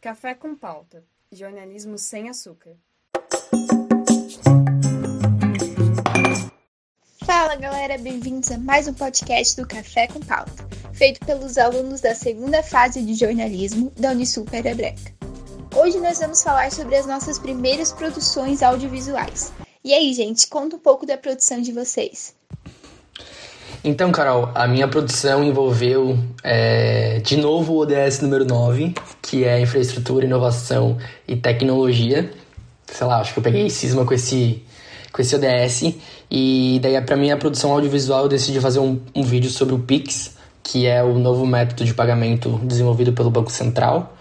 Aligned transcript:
Café 0.00 0.34
com 0.34 0.56
pauta. 0.56 1.04
Jornalismo 1.30 1.98
sem 1.98 2.30
açúcar. 2.30 2.74
Fala 7.26 7.54
galera, 7.56 7.98
bem-vindos 7.98 8.50
a 8.50 8.56
mais 8.56 8.88
um 8.88 8.94
podcast 8.94 9.60
do 9.60 9.68
Café 9.68 10.06
com 10.06 10.20
Pauta, 10.20 10.66
feito 10.94 11.20
pelos 11.26 11.58
alunos 11.58 12.00
da 12.00 12.14
segunda 12.14 12.62
fase 12.62 13.02
de 13.02 13.12
jornalismo 13.12 13.90
da 13.90 14.12
Unisul 14.12 14.46
Perebreca. 14.46 15.12
Hoje 15.76 16.00
nós 16.00 16.18
vamos 16.18 16.42
falar 16.42 16.72
sobre 16.72 16.96
as 16.96 17.04
nossas 17.04 17.38
primeiras 17.38 17.92
produções 17.92 18.62
audiovisuais. 18.62 19.52
E 19.84 19.92
aí, 19.92 20.14
gente, 20.14 20.48
conta 20.48 20.76
um 20.76 20.80
pouco 20.80 21.04
da 21.04 21.18
produção 21.18 21.60
de 21.60 21.72
vocês. 21.72 22.34
Então, 23.82 24.12
Carol, 24.12 24.50
a 24.54 24.66
minha 24.66 24.86
produção 24.86 25.42
envolveu 25.42 26.18
é, 26.44 27.18
de 27.20 27.38
novo 27.38 27.72
o 27.72 27.78
ODS 27.78 28.20
número 28.20 28.44
9, 28.44 28.94
que 29.22 29.44
é 29.44 29.58
Infraestrutura, 29.58 30.26
Inovação 30.26 30.98
e 31.26 31.34
Tecnologia. 31.34 32.30
Sei 32.86 33.06
lá, 33.06 33.20
acho 33.20 33.32
que 33.32 33.38
eu 33.38 33.42
peguei 33.42 33.70
cisma 33.70 34.04
com 34.04 34.12
esse, 34.12 34.62
com 35.10 35.22
esse 35.22 35.34
ODS. 35.34 35.94
E 36.30 36.78
daí, 36.82 37.00
para 37.00 37.16
minha 37.16 37.38
produção 37.38 37.72
audiovisual, 37.72 38.24
eu 38.24 38.28
decidi 38.28 38.60
fazer 38.60 38.80
um, 38.80 39.00
um 39.14 39.22
vídeo 39.22 39.48
sobre 39.48 39.74
o 39.74 39.78
Pix, 39.78 40.36
que 40.62 40.86
é 40.86 41.02
o 41.02 41.18
novo 41.18 41.46
método 41.46 41.82
de 41.82 41.94
pagamento 41.94 42.60
desenvolvido 42.62 43.14
pelo 43.14 43.30
Banco 43.30 43.50
Central 43.50 44.14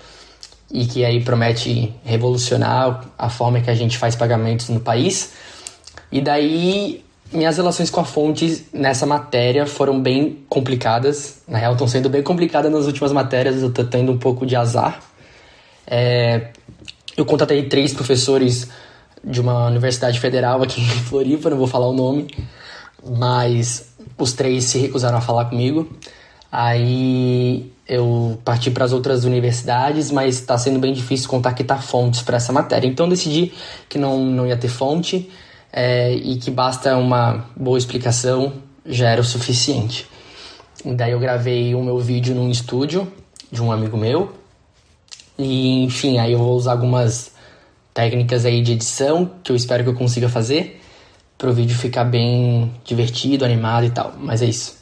e 0.71 0.85
que 0.85 1.03
aí 1.03 1.21
promete 1.21 1.93
revolucionar 2.05 3.05
a 3.17 3.29
forma 3.29 3.59
que 3.59 3.69
a 3.69 3.75
gente 3.75 3.97
faz 3.97 4.15
pagamentos 4.15 4.69
no 4.69 4.79
país. 4.79 5.33
E 6.11 6.21
daí 6.21 7.03
minhas 7.31 7.57
relações 7.57 7.89
com 7.89 7.99
a 7.99 8.05
fonte 8.05 8.65
nessa 8.73 9.05
matéria 9.05 9.65
foram 9.65 10.01
bem 10.01 10.43
complicadas. 10.49 11.41
Na 11.47 11.57
real, 11.57 11.73
estão 11.73 11.87
sendo 11.87 12.09
bem 12.09 12.23
complicadas 12.23 12.71
nas 12.71 12.85
últimas 12.85 13.11
matérias, 13.11 13.61
eu 13.61 13.71
tô 13.71 13.83
tendo 13.83 14.11
um 14.11 14.17
pouco 14.17 14.45
de 14.45 14.55
azar. 14.55 14.99
É, 15.85 16.47
eu 17.15 17.25
contatei 17.25 17.63
três 17.67 17.93
professores 17.93 18.67
de 19.23 19.41
uma 19.41 19.67
universidade 19.67 20.19
federal 20.19 20.61
aqui 20.63 20.81
em 20.81 20.85
Floripa, 20.85 21.49
não 21.49 21.57
vou 21.57 21.67
falar 21.67 21.87
o 21.87 21.93
nome, 21.93 22.27
mas 23.17 23.93
os 24.17 24.33
três 24.33 24.65
se 24.65 24.79
recusaram 24.79 25.17
a 25.17 25.21
falar 25.21 25.45
comigo. 25.45 25.89
Aí 26.51 27.71
eu 27.87 28.39
parti 28.43 28.71
para 28.71 28.85
as 28.85 28.91
outras 28.91 29.23
universidades, 29.23 30.09
mas 30.09 30.35
está 30.35 30.57
sendo 30.57 30.79
bem 30.79 30.93
difícil 30.93 31.29
contactar 31.29 31.83
fontes 31.83 32.21
para 32.21 32.37
essa 32.37 32.51
matéria. 32.51 32.87
Então 32.87 33.07
decidi 33.07 33.53
que 33.87 33.99
não, 33.99 34.25
não 34.25 34.47
ia 34.47 34.57
ter 34.57 34.67
fonte 34.67 35.29
é, 35.71 36.13
e 36.13 36.37
que 36.37 36.49
basta 36.49 36.95
uma 36.97 37.45
boa 37.55 37.77
explicação 37.77 38.53
já 38.85 39.09
era 39.09 39.21
o 39.21 39.23
suficiente. 39.23 40.07
Daí 40.83 41.11
eu 41.11 41.19
gravei 41.19 41.75
o 41.75 41.83
meu 41.83 41.99
vídeo 41.99 42.33
num 42.33 42.49
estúdio 42.49 43.11
de 43.51 43.61
um 43.61 43.71
amigo 43.71 43.97
meu. 43.97 44.33
E 45.37 45.83
enfim, 45.83 46.17
aí 46.17 46.33
eu 46.33 46.39
vou 46.39 46.55
usar 46.55 46.71
algumas 46.71 47.31
técnicas 47.93 48.45
aí 48.45 48.61
de 48.61 48.73
edição 48.73 49.29
que 49.43 49.51
eu 49.51 49.55
espero 49.55 49.83
que 49.83 49.89
eu 49.89 49.95
consiga 49.95 50.29
fazer 50.29 50.81
para 51.37 51.49
o 51.49 51.53
vídeo 51.53 51.77
ficar 51.77 52.03
bem 52.03 52.73
divertido, 52.83 53.45
animado 53.45 53.85
e 53.85 53.89
tal. 53.89 54.13
Mas 54.17 54.41
é 54.41 54.45
isso. 54.45 54.78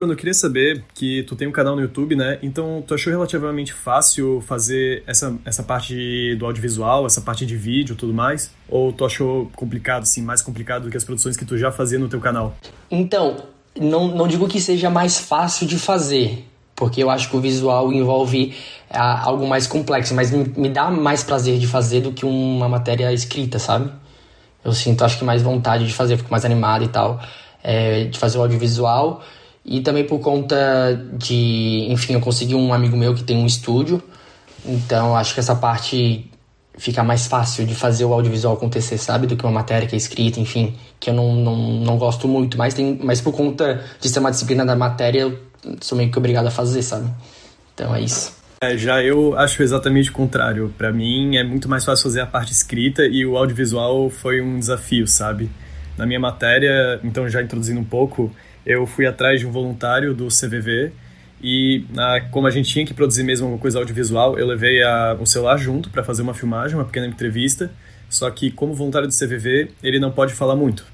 Bruno, 0.00 0.12
eu 0.12 0.16
queria 0.16 0.32
saber 0.32 0.84
que 0.94 1.24
tu 1.24 1.34
tem 1.34 1.48
um 1.48 1.50
canal 1.50 1.74
no 1.74 1.82
YouTube, 1.82 2.14
né? 2.14 2.38
Então, 2.40 2.80
tu 2.86 2.94
achou 2.94 3.12
relativamente 3.12 3.72
fácil 3.72 4.40
fazer 4.46 5.02
essa, 5.08 5.36
essa 5.44 5.60
parte 5.60 6.36
do 6.36 6.46
audiovisual, 6.46 7.04
essa 7.04 7.20
parte 7.20 7.44
de 7.44 7.56
vídeo 7.56 7.94
e 7.94 7.96
tudo 7.96 8.14
mais? 8.14 8.54
Ou 8.68 8.92
tu 8.92 9.04
achou 9.04 9.50
complicado, 9.56 10.02
assim, 10.02 10.22
mais 10.22 10.40
complicado 10.40 10.84
do 10.84 10.90
que 10.90 10.96
as 10.96 11.02
produções 11.02 11.36
que 11.36 11.44
tu 11.44 11.58
já 11.58 11.72
fazia 11.72 11.98
no 11.98 12.06
teu 12.06 12.20
canal? 12.20 12.54
Então, 12.88 13.38
não, 13.76 14.06
não 14.06 14.28
digo 14.28 14.46
que 14.46 14.60
seja 14.60 14.88
mais 14.88 15.18
fácil 15.18 15.66
de 15.66 15.76
fazer, 15.76 16.46
porque 16.76 17.02
eu 17.02 17.10
acho 17.10 17.28
que 17.28 17.36
o 17.36 17.40
visual 17.40 17.92
envolve 17.92 18.54
ah, 18.88 19.24
algo 19.24 19.48
mais 19.48 19.66
complexo, 19.66 20.14
mas 20.14 20.30
me, 20.30 20.44
me 20.56 20.68
dá 20.68 20.92
mais 20.92 21.24
prazer 21.24 21.58
de 21.58 21.66
fazer 21.66 22.02
do 22.02 22.12
que 22.12 22.24
uma 22.24 22.68
matéria 22.68 23.12
escrita, 23.12 23.58
sabe? 23.58 23.90
Eu 24.64 24.72
sinto, 24.72 25.04
acho 25.04 25.18
que 25.18 25.24
mais 25.24 25.42
vontade 25.42 25.84
de 25.84 25.92
fazer, 25.92 26.18
fico 26.18 26.30
mais 26.30 26.44
animado 26.44 26.84
e 26.84 26.88
tal, 26.88 27.20
é, 27.64 28.04
de 28.04 28.16
fazer 28.16 28.38
o 28.38 28.42
audiovisual. 28.42 29.24
E 29.70 29.82
também 29.82 30.02
por 30.02 30.18
conta 30.18 30.56
de, 31.12 31.86
enfim, 31.90 32.14
eu 32.14 32.20
consegui 32.20 32.54
um 32.54 32.72
amigo 32.72 32.96
meu 32.96 33.14
que 33.14 33.22
tem 33.22 33.36
um 33.36 33.44
estúdio, 33.44 34.02
então 34.64 35.14
acho 35.14 35.34
que 35.34 35.40
essa 35.40 35.54
parte 35.54 36.30
fica 36.78 37.04
mais 37.04 37.26
fácil 37.26 37.66
de 37.66 37.74
fazer 37.74 38.06
o 38.06 38.14
audiovisual 38.14 38.54
acontecer, 38.54 38.96
sabe? 38.96 39.26
Do 39.26 39.36
que 39.36 39.44
uma 39.44 39.52
matéria 39.52 39.86
que 39.86 39.94
é 39.94 39.98
escrita, 39.98 40.40
enfim, 40.40 40.74
que 40.98 41.10
eu 41.10 41.14
não, 41.14 41.34
não, 41.34 41.56
não 41.80 41.98
gosto 41.98 42.26
muito, 42.26 42.56
mas, 42.56 42.72
tem, 42.72 42.98
mas 43.02 43.20
por 43.20 43.34
conta 43.34 43.84
de 44.00 44.08
ser 44.08 44.20
uma 44.20 44.30
disciplina 44.30 44.64
da 44.64 44.74
matéria, 44.74 45.20
eu 45.20 45.38
sou 45.82 45.98
meio 45.98 46.10
que 46.10 46.16
obrigado 46.16 46.46
a 46.46 46.50
fazer, 46.50 46.80
sabe? 46.80 47.10
Então 47.74 47.94
é 47.94 48.00
isso. 48.00 48.38
É, 48.62 48.74
já 48.74 49.02
eu 49.02 49.38
acho 49.38 49.62
exatamente 49.62 50.08
o 50.08 50.14
contrário. 50.14 50.72
Para 50.78 50.90
mim 50.90 51.36
é 51.36 51.44
muito 51.44 51.68
mais 51.68 51.84
fácil 51.84 52.04
fazer 52.04 52.22
a 52.22 52.26
parte 52.26 52.52
escrita 52.52 53.04
e 53.04 53.26
o 53.26 53.36
audiovisual 53.36 54.08
foi 54.08 54.40
um 54.40 54.58
desafio, 54.58 55.06
sabe? 55.06 55.50
Na 55.98 56.06
minha 56.06 56.18
matéria, 56.18 56.98
então 57.04 57.28
já 57.28 57.42
introduzindo 57.42 57.78
um 57.78 57.84
pouco, 57.84 58.32
eu 58.68 58.86
fui 58.86 59.06
atrás 59.06 59.40
de 59.40 59.46
um 59.46 59.50
voluntário 59.50 60.12
do 60.12 60.28
CVV 60.28 60.92
e 61.42 61.86
na, 61.90 62.20
como 62.20 62.46
a 62.46 62.50
gente 62.50 62.68
tinha 62.68 62.84
que 62.84 62.92
produzir 62.92 63.22
mesmo 63.22 63.46
alguma 63.46 63.60
coisa 63.60 63.78
audiovisual, 63.78 64.38
eu 64.38 64.46
levei 64.46 64.82
a, 64.82 65.16
celular 65.24 65.56
junto 65.56 65.88
para 65.88 66.04
fazer 66.04 66.20
uma 66.20 66.34
filmagem, 66.34 66.76
uma 66.76 66.84
pequena 66.84 67.06
entrevista. 67.06 67.70
Só 68.10 68.30
que 68.30 68.50
como 68.50 68.74
voluntário 68.74 69.08
do 69.08 69.14
CVV, 69.14 69.70
ele 69.82 69.98
não 69.98 70.10
pode 70.10 70.34
falar 70.34 70.54
muito. 70.54 70.84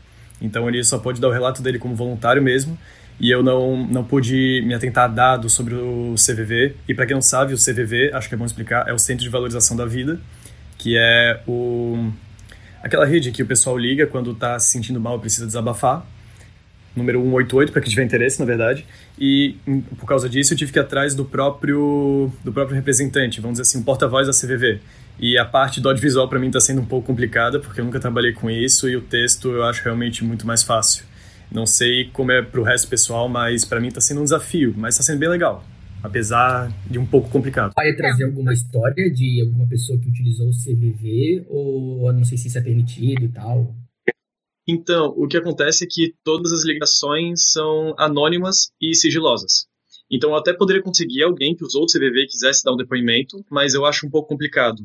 Então 0.40 0.68
ele 0.68 0.82
só 0.84 0.98
pode 0.98 1.20
dar 1.20 1.28
o 1.28 1.32
relato 1.32 1.62
dele 1.62 1.78
como 1.78 1.96
voluntário 1.96 2.40
mesmo. 2.40 2.78
E 3.18 3.30
eu 3.30 3.42
não, 3.42 3.84
não 3.86 4.04
pude 4.04 4.62
me 4.64 4.74
atentar 4.74 5.04
a 5.04 5.08
dados 5.08 5.52
sobre 5.52 5.74
o 5.74 6.14
CVV. 6.14 6.76
E 6.88 6.94
para 6.94 7.06
quem 7.06 7.14
não 7.14 7.22
sabe, 7.22 7.54
o 7.54 7.56
CVV, 7.56 8.12
acho 8.12 8.28
que 8.28 8.34
é 8.36 8.38
bom 8.38 8.44
explicar, 8.44 8.88
é 8.88 8.92
o 8.92 8.98
Centro 8.98 9.24
de 9.24 9.30
Valorização 9.30 9.76
da 9.76 9.86
Vida, 9.86 10.20
que 10.78 10.96
é 10.96 11.40
o 11.46 12.12
aquela 12.82 13.06
rede 13.06 13.32
que 13.32 13.42
o 13.42 13.46
pessoal 13.46 13.78
liga 13.78 14.06
quando 14.06 14.32
está 14.32 14.58
se 14.58 14.70
sentindo 14.70 15.00
mal 15.00 15.16
e 15.16 15.20
precisa 15.20 15.46
desabafar 15.46 16.06
número 16.96 17.20
188, 17.20 17.72
para 17.72 17.82
quem 17.82 17.90
tiver 17.90 18.04
interesse, 18.04 18.38
na 18.38 18.46
verdade. 18.46 18.86
E 19.18 19.56
por 19.98 20.06
causa 20.06 20.28
disso 20.28 20.52
eu 20.52 20.58
tive 20.58 20.72
que 20.72 20.78
ir 20.78 20.82
atrás 20.82 21.14
do 21.14 21.24
próprio, 21.24 22.30
do 22.44 22.52
próprio 22.52 22.76
representante, 22.76 23.40
vamos 23.40 23.58
dizer 23.58 23.62
assim, 23.68 23.78
um 23.78 23.82
porta-voz 23.82 24.26
da 24.26 24.32
CVV. 24.32 24.80
E 25.18 25.38
a 25.38 25.44
parte 25.44 25.80
do 25.80 25.88
audiovisual 25.88 26.28
para 26.28 26.38
mim 26.38 26.48
está 26.48 26.60
sendo 26.60 26.80
um 26.80 26.84
pouco 26.84 27.06
complicada, 27.06 27.60
porque 27.60 27.80
eu 27.80 27.84
nunca 27.84 28.00
trabalhei 28.00 28.32
com 28.32 28.50
isso 28.50 28.88
e 28.88 28.96
o 28.96 29.00
texto 29.00 29.50
eu 29.50 29.64
acho 29.64 29.82
realmente 29.84 30.24
muito 30.24 30.46
mais 30.46 30.62
fácil. 30.62 31.04
Não 31.52 31.66
sei 31.66 32.10
como 32.12 32.32
é 32.32 32.42
para 32.42 32.60
o 32.60 32.64
resto 32.64 32.88
pessoal, 32.88 33.28
mas 33.28 33.64
para 33.64 33.80
mim 33.80 33.88
está 33.88 34.00
sendo 34.00 34.20
um 34.20 34.24
desafio, 34.24 34.74
mas 34.76 34.94
está 34.94 35.04
sendo 35.04 35.20
bem 35.20 35.28
legal, 35.28 35.64
apesar 36.02 36.72
de 36.90 36.98
um 36.98 37.06
pouco 37.06 37.28
complicado. 37.28 37.72
Vai 37.76 37.92
trazer 37.94 38.24
alguma 38.24 38.52
história 38.52 39.08
de 39.12 39.40
alguma 39.40 39.66
pessoa 39.68 39.96
que 39.98 40.08
utilizou 40.08 40.48
o 40.48 40.52
CVV, 40.52 41.44
ou 41.48 42.12
não 42.12 42.24
sei 42.24 42.36
se 42.36 42.48
isso 42.48 42.58
é 42.58 42.60
permitido 42.60 43.24
e 43.24 43.28
tal? 43.28 43.72
Então, 44.66 45.12
o 45.16 45.28
que 45.28 45.36
acontece 45.36 45.84
é 45.84 45.88
que 45.90 46.14
todas 46.24 46.52
as 46.52 46.64
ligações 46.64 47.50
são 47.50 47.94
anônimas 47.98 48.72
e 48.80 48.94
sigilosas. 48.94 49.66
Então, 50.10 50.30
eu 50.30 50.36
até 50.36 50.52
poderia 50.52 50.82
conseguir 50.82 51.22
alguém 51.22 51.54
que 51.54 51.64
usou 51.64 51.84
o 51.84 51.86
CVV 51.86 52.22
e 52.22 52.26
quisesse 52.26 52.64
dar 52.64 52.72
um 52.72 52.76
depoimento, 52.76 53.44
mas 53.50 53.74
eu 53.74 53.84
acho 53.84 54.06
um 54.06 54.10
pouco 54.10 54.28
complicado. 54.28 54.82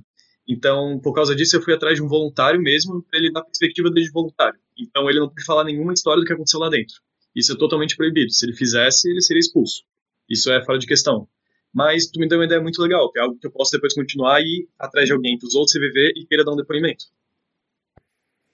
Então, 0.48 1.00
por 1.00 1.14
causa 1.14 1.36
disso, 1.36 1.56
eu 1.56 1.62
fui 1.62 1.74
atrás 1.74 1.96
de 1.96 2.04
um 2.04 2.08
voluntário 2.08 2.62
mesmo, 2.62 3.04
para 3.04 3.20
ele 3.20 3.32
dar 3.32 3.44
perspectiva 3.44 3.90
dele 3.90 4.08
de 4.08 4.12
voluntário. 4.12 4.60
Então, 4.78 5.10
ele 5.10 5.20
não 5.20 5.30
pode 5.30 5.46
falar 5.46 5.64
nenhuma 5.64 5.94
história 5.94 6.20
do 6.20 6.26
que 6.26 6.34
aconteceu 6.34 6.60
lá 6.60 6.70
dentro. 6.70 6.96
Isso 7.36 7.54
é 7.54 7.58
totalmente 7.58 7.96
proibido. 7.96 8.32
Se 8.34 8.46
ele 8.46 8.54
fizesse, 8.54 9.10
ele 9.10 9.22
seria 9.22 9.40
expulso. 9.40 9.84
Isso 10.28 10.52
é 10.52 10.64
fora 10.66 10.80
de 10.80 10.88
questão. 10.88 11.28
Mas 11.74 12.08
tu 12.08 12.20
me 12.20 12.28
deu 12.28 12.40
uma 12.40 12.46
ideia 12.46 12.62
muito 12.62 12.82
legal, 12.82 13.12
que 13.12 13.20
é 13.20 13.22
algo 13.22 13.38
que 13.38 13.46
eu 13.46 13.52
posso 13.52 13.72
depois 13.72 13.94
continuar 13.94 14.42
e 14.42 14.62
ir 14.62 14.70
atrás 14.78 15.08
de 15.08 15.14
alguém 15.14 15.38
que 15.38 15.46
usou 15.46 15.64
o 15.64 15.66
CVV 15.66 16.14
e 16.16 16.26
queira 16.26 16.44
dar 16.44 16.54
um 16.54 16.56
depoimento. 16.56 17.06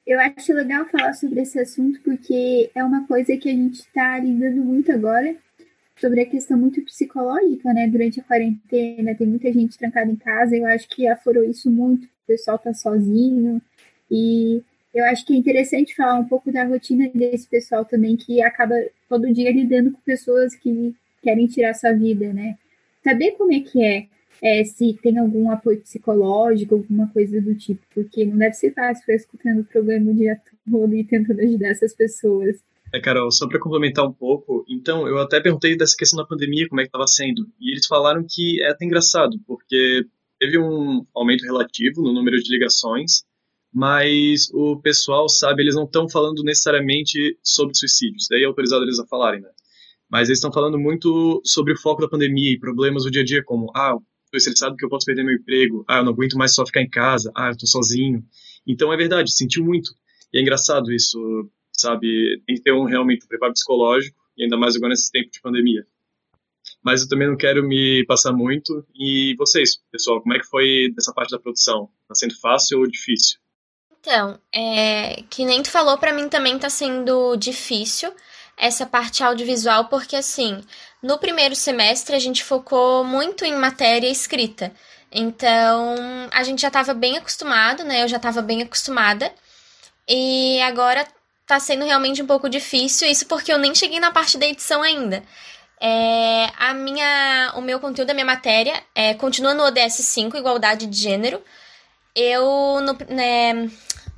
Eu 0.05 0.19
acho 0.19 0.53
legal 0.53 0.85
falar 0.85 1.13
sobre 1.13 1.41
esse 1.41 1.59
assunto 1.59 1.99
porque 2.01 2.69
é 2.75 2.83
uma 2.83 3.07
coisa 3.07 3.35
que 3.37 3.49
a 3.49 3.51
gente 3.51 3.79
está 3.79 4.19
lidando 4.19 4.63
muito 4.63 4.91
agora, 4.91 5.35
sobre 5.99 6.21
a 6.21 6.25
questão 6.25 6.57
muito 6.57 6.79
psicológica, 6.83 7.73
né? 7.73 7.87
Durante 7.87 8.19
a 8.19 8.23
quarentena, 8.23 9.15
tem 9.15 9.25
muita 9.25 9.51
gente 9.51 9.77
trancada 9.77 10.11
em 10.11 10.15
casa, 10.15 10.55
eu 10.55 10.67
acho 10.67 10.87
que 10.89 11.07
aflorou 11.07 11.43
isso 11.43 11.71
muito, 11.71 12.05
o 12.05 12.27
pessoal 12.27 12.59
tá 12.59 12.71
sozinho, 12.73 13.59
e 14.11 14.61
eu 14.93 15.03
acho 15.05 15.25
que 15.25 15.33
é 15.33 15.37
interessante 15.37 15.95
falar 15.95 16.19
um 16.19 16.27
pouco 16.27 16.51
da 16.51 16.63
rotina 16.65 17.09
desse 17.13 17.47
pessoal 17.47 17.83
também, 17.83 18.15
que 18.15 18.41
acaba 18.43 18.75
todo 19.09 19.33
dia 19.33 19.51
lidando 19.51 19.91
com 19.91 19.99
pessoas 20.01 20.53
que 20.53 20.95
querem 21.23 21.47
tirar 21.47 21.73
sua 21.73 21.93
vida, 21.93 22.31
né? 22.31 22.57
Saber 23.03 23.31
como 23.31 23.53
é 23.53 23.59
que 23.59 23.83
é 23.83 24.05
é, 24.41 24.63
se 24.63 24.93
tem 25.01 25.17
algum 25.17 25.49
apoio 25.49 25.81
psicológico, 25.81 26.75
alguma 26.75 27.07
coisa 27.07 27.41
do 27.41 27.55
tipo, 27.55 27.81
porque 27.93 28.25
não 28.25 28.37
deve 28.37 28.53
ser 28.53 28.73
fácil 28.73 29.01
ficar 29.01 29.15
escutando 29.15 29.59
o 29.61 29.65
problema 29.65 30.11
o 30.11 30.15
dia 30.15 30.39
todo 30.69 30.95
e 30.95 31.03
tentando 31.03 31.41
ajudar 31.41 31.69
essas 31.69 31.93
pessoas. 31.93 32.57
É, 32.93 32.99
Carol, 32.99 33.31
só 33.31 33.47
para 33.47 33.59
complementar 33.59 34.05
um 34.05 34.13
pouco, 34.13 34.63
então, 34.69 35.07
eu 35.07 35.17
até 35.17 35.41
perguntei 35.41 35.75
dessa 35.75 35.95
questão 35.97 36.17
da 36.17 36.27
pandemia, 36.27 36.67
como 36.69 36.79
é 36.79 36.83
que 36.83 36.89
estava 36.89 37.07
sendo, 37.07 37.47
e 37.59 37.71
eles 37.71 37.87
falaram 37.87 38.25
que 38.27 38.61
é 38.61 38.69
até 38.69 38.85
engraçado, 38.85 39.37
porque 39.45 40.05
teve 40.39 40.57
um 40.57 41.05
aumento 41.13 41.43
relativo 41.43 42.01
no 42.01 42.13
número 42.13 42.37
de 42.37 42.51
ligações, 42.51 43.23
mas 43.73 44.49
o 44.53 44.79
pessoal, 44.79 45.27
sabe, 45.27 45.61
eles 45.61 45.75
não 45.75 45.83
estão 45.83 46.07
falando 46.07 46.43
necessariamente 46.43 47.37
sobre 47.43 47.75
suicídios, 47.75 48.27
daí 48.29 48.43
é 48.43 48.45
autorizado 48.45 48.83
eles 48.83 48.99
a 48.99 49.07
falarem, 49.07 49.41
né? 49.41 49.49
Mas 50.09 50.29
eles 50.29 50.37
estão 50.37 50.53
falando 50.53 50.79
muito 50.79 51.41
sobre 51.43 51.73
o 51.73 51.77
foco 51.77 52.01
da 52.01 52.07
pandemia 52.07 52.51
e 52.51 52.59
problemas 52.59 53.03
do 53.03 53.11
dia 53.11 53.23
a 53.23 53.25
dia, 53.25 53.43
como, 53.43 53.71
ah, 53.75 53.97
estressado 54.37 54.73
porque 54.73 54.85
eu 54.85 54.89
posso 54.89 55.05
perder 55.05 55.23
meu 55.23 55.35
emprego. 55.35 55.83
Ah, 55.87 55.97
eu 55.97 56.03
não 56.03 56.13
aguento 56.13 56.37
mais 56.37 56.53
só 56.53 56.65
ficar 56.65 56.81
em 56.81 56.89
casa. 56.89 57.31
Ah, 57.35 57.49
eu 57.49 57.57
tô 57.57 57.67
sozinho. 57.67 58.23
Então 58.67 58.91
é 58.91 58.97
verdade, 58.97 59.31
sentiu 59.31 59.63
muito. 59.63 59.91
E 60.33 60.37
é 60.39 60.41
engraçado 60.41 60.91
isso, 60.91 61.19
sabe? 61.71 62.41
Tem 62.45 62.55
que 62.55 62.61
ter 62.61 62.73
um 62.73 62.85
realmente 62.85 63.27
preparo 63.27 63.53
psicológico, 63.53 64.17
e 64.37 64.43
ainda 64.43 64.57
mais 64.57 64.75
agora 64.75 64.89
nesse 64.89 65.11
tempo 65.11 65.29
de 65.31 65.41
pandemia. 65.41 65.85
Mas 66.83 67.01
eu 67.01 67.09
também 67.09 67.27
não 67.27 67.37
quero 67.37 67.67
me 67.67 68.05
passar 68.05 68.33
muito. 68.33 68.85
E 68.93 69.35
vocês, 69.37 69.79
pessoal, 69.91 70.21
como 70.21 70.35
é 70.35 70.39
que 70.39 70.45
foi 70.45 70.91
dessa 70.95 71.13
parte 71.13 71.31
da 71.31 71.39
produção? 71.39 71.89
Tá 72.07 72.15
sendo 72.15 72.39
fácil 72.39 72.79
ou 72.79 72.87
difícil? 72.87 73.39
Então, 73.99 74.39
é, 74.53 75.23
que 75.29 75.45
nem 75.45 75.63
tu 75.63 75.71
falou, 75.71 75.97
para 75.97 76.13
mim 76.13 76.29
também 76.29 76.59
tá 76.59 76.69
sendo 76.69 77.35
difícil 77.37 78.13
essa 78.57 78.85
parte 78.85 79.23
audiovisual, 79.23 79.85
porque 79.85 80.15
assim, 80.15 80.63
no 81.01 81.17
primeiro 81.17 81.55
semestre 81.55 82.15
a 82.15 82.19
gente 82.19 82.43
focou 82.43 83.03
muito 83.03 83.45
em 83.45 83.55
matéria 83.55 84.09
escrita. 84.09 84.71
Então, 85.11 85.95
a 86.31 86.43
gente 86.43 86.61
já 86.61 86.67
estava 86.67 86.93
bem 86.93 87.17
acostumado, 87.17 87.83
né? 87.83 88.03
Eu 88.03 88.07
já 88.07 88.17
estava 88.17 88.41
bem 88.41 88.61
acostumada. 88.61 89.31
E 90.07 90.59
agora 90.61 91.07
tá 91.47 91.59
sendo 91.59 91.85
realmente 91.85 92.21
um 92.21 92.27
pouco 92.27 92.49
difícil, 92.49 93.07
isso 93.07 93.25
porque 93.27 93.51
eu 93.51 93.57
nem 93.57 93.73
cheguei 93.73 93.99
na 93.99 94.11
parte 94.11 94.37
da 94.37 94.45
edição 94.45 94.81
ainda. 94.81 95.23
É, 95.79 96.49
a 96.57 96.73
minha, 96.73 97.53
o 97.55 97.61
meu 97.61 97.79
conteúdo, 97.79 98.09
a 98.09 98.13
minha 98.13 98.25
matéria, 98.25 98.81
é, 98.93 99.13
continua 99.13 99.53
no 99.53 99.63
ODS 99.63 99.95
5, 99.97 100.37
Igualdade 100.37 100.85
de 100.87 100.97
Gênero. 100.97 101.41
Eu, 102.15 102.81
no, 102.81 102.97
né, 103.13 103.69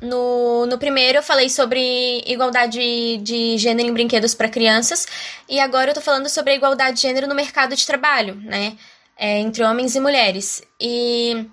no, 0.02 0.66
no 0.66 0.78
primeiro, 0.78 1.18
eu 1.18 1.24
falei 1.24 1.50
sobre 1.50 2.24
igualdade 2.26 3.18
de 3.18 3.58
gênero 3.58 3.90
em 3.90 3.94
brinquedos 3.94 4.36
para 4.36 4.50
crianças, 4.50 5.08
e 5.50 5.60
agora 5.60 5.92
eu 5.92 5.94
tô 5.96 6.02
falando 6.02 6.30
sobre 6.30 6.54
a 6.54 6.56
igualdade 6.56 6.98
de 6.98 7.02
gênero 7.02 7.28
no 7.28 7.36
mercado 7.36 7.76
de 7.76 7.86
trabalho, 7.86 8.36
né? 8.36 8.78
É, 9.18 9.40
entre 9.40 9.64
homens 9.64 9.96
e 9.96 10.00
mulheres. 10.00 10.62
E 10.80 11.48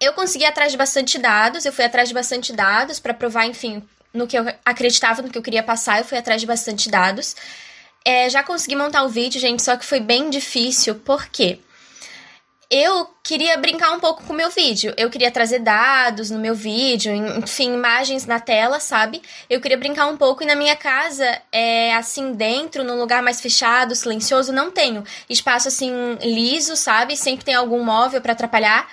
eu 0.00 0.12
consegui 0.12 0.44
atrás 0.44 0.70
de 0.70 0.78
bastante 0.78 1.18
dados, 1.18 1.64
eu 1.64 1.72
fui 1.72 1.84
atrás 1.84 2.08
de 2.08 2.14
bastante 2.14 2.52
dados 2.52 3.00
para 3.00 3.12
provar, 3.12 3.46
enfim, 3.46 3.82
no 4.14 4.26
que 4.26 4.38
eu 4.38 4.44
acreditava, 4.64 5.22
no 5.22 5.30
que 5.30 5.38
eu 5.38 5.42
queria 5.42 5.62
passar, 5.62 5.98
eu 5.98 6.04
fui 6.04 6.18
atrás 6.18 6.40
de 6.40 6.46
bastante 6.46 6.88
dados. 6.88 7.34
É, 8.04 8.30
já 8.30 8.42
consegui 8.44 8.76
montar 8.76 9.02
o 9.02 9.08
vídeo, 9.08 9.40
gente, 9.40 9.62
só 9.62 9.76
que 9.76 9.84
foi 9.84 9.98
bem 9.98 10.30
difícil, 10.30 10.94
por 10.94 11.26
quê? 11.26 11.58
Eu 12.70 13.08
queria 13.22 13.56
brincar 13.56 13.92
um 13.92 14.00
pouco 14.00 14.24
com 14.24 14.32
o 14.32 14.36
meu 14.36 14.50
vídeo. 14.50 14.92
Eu 14.96 15.08
queria 15.08 15.30
trazer 15.30 15.60
dados 15.60 16.30
no 16.30 16.38
meu 16.38 16.54
vídeo, 16.54 17.14
enfim, 17.14 17.74
imagens 17.74 18.26
na 18.26 18.40
tela, 18.40 18.80
sabe? 18.80 19.22
Eu 19.48 19.60
queria 19.60 19.76
brincar 19.76 20.06
um 20.06 20.16
pouco 20.16 20.42
e 20.42 20.46
na 20.46 20.56
minha 20.56 20.74
casa, 20.74 21.40
é, 21.52 21.94
assim, 21.94 22.32
dentro, 22.32 22.82
num 22.82 22.98
lugar 22.98 23.22
mais 23.22 23.40
fechado, 23.40 23.94
silencioso, 23.94 24.52
não 24.52 24.70
tenho. 24.70 25.04
Espaço, 25.28 25.68
assim, 25.68 25.90
liso, 26.22 26.76
sabe? 26.76 27.16
Sempre 27.16 27.44
tem 27.44 27.54
algum 27.54 27.84
móvel 27.84 28.20
para 28.20 28.32
atrapalhar. 28.32 28.88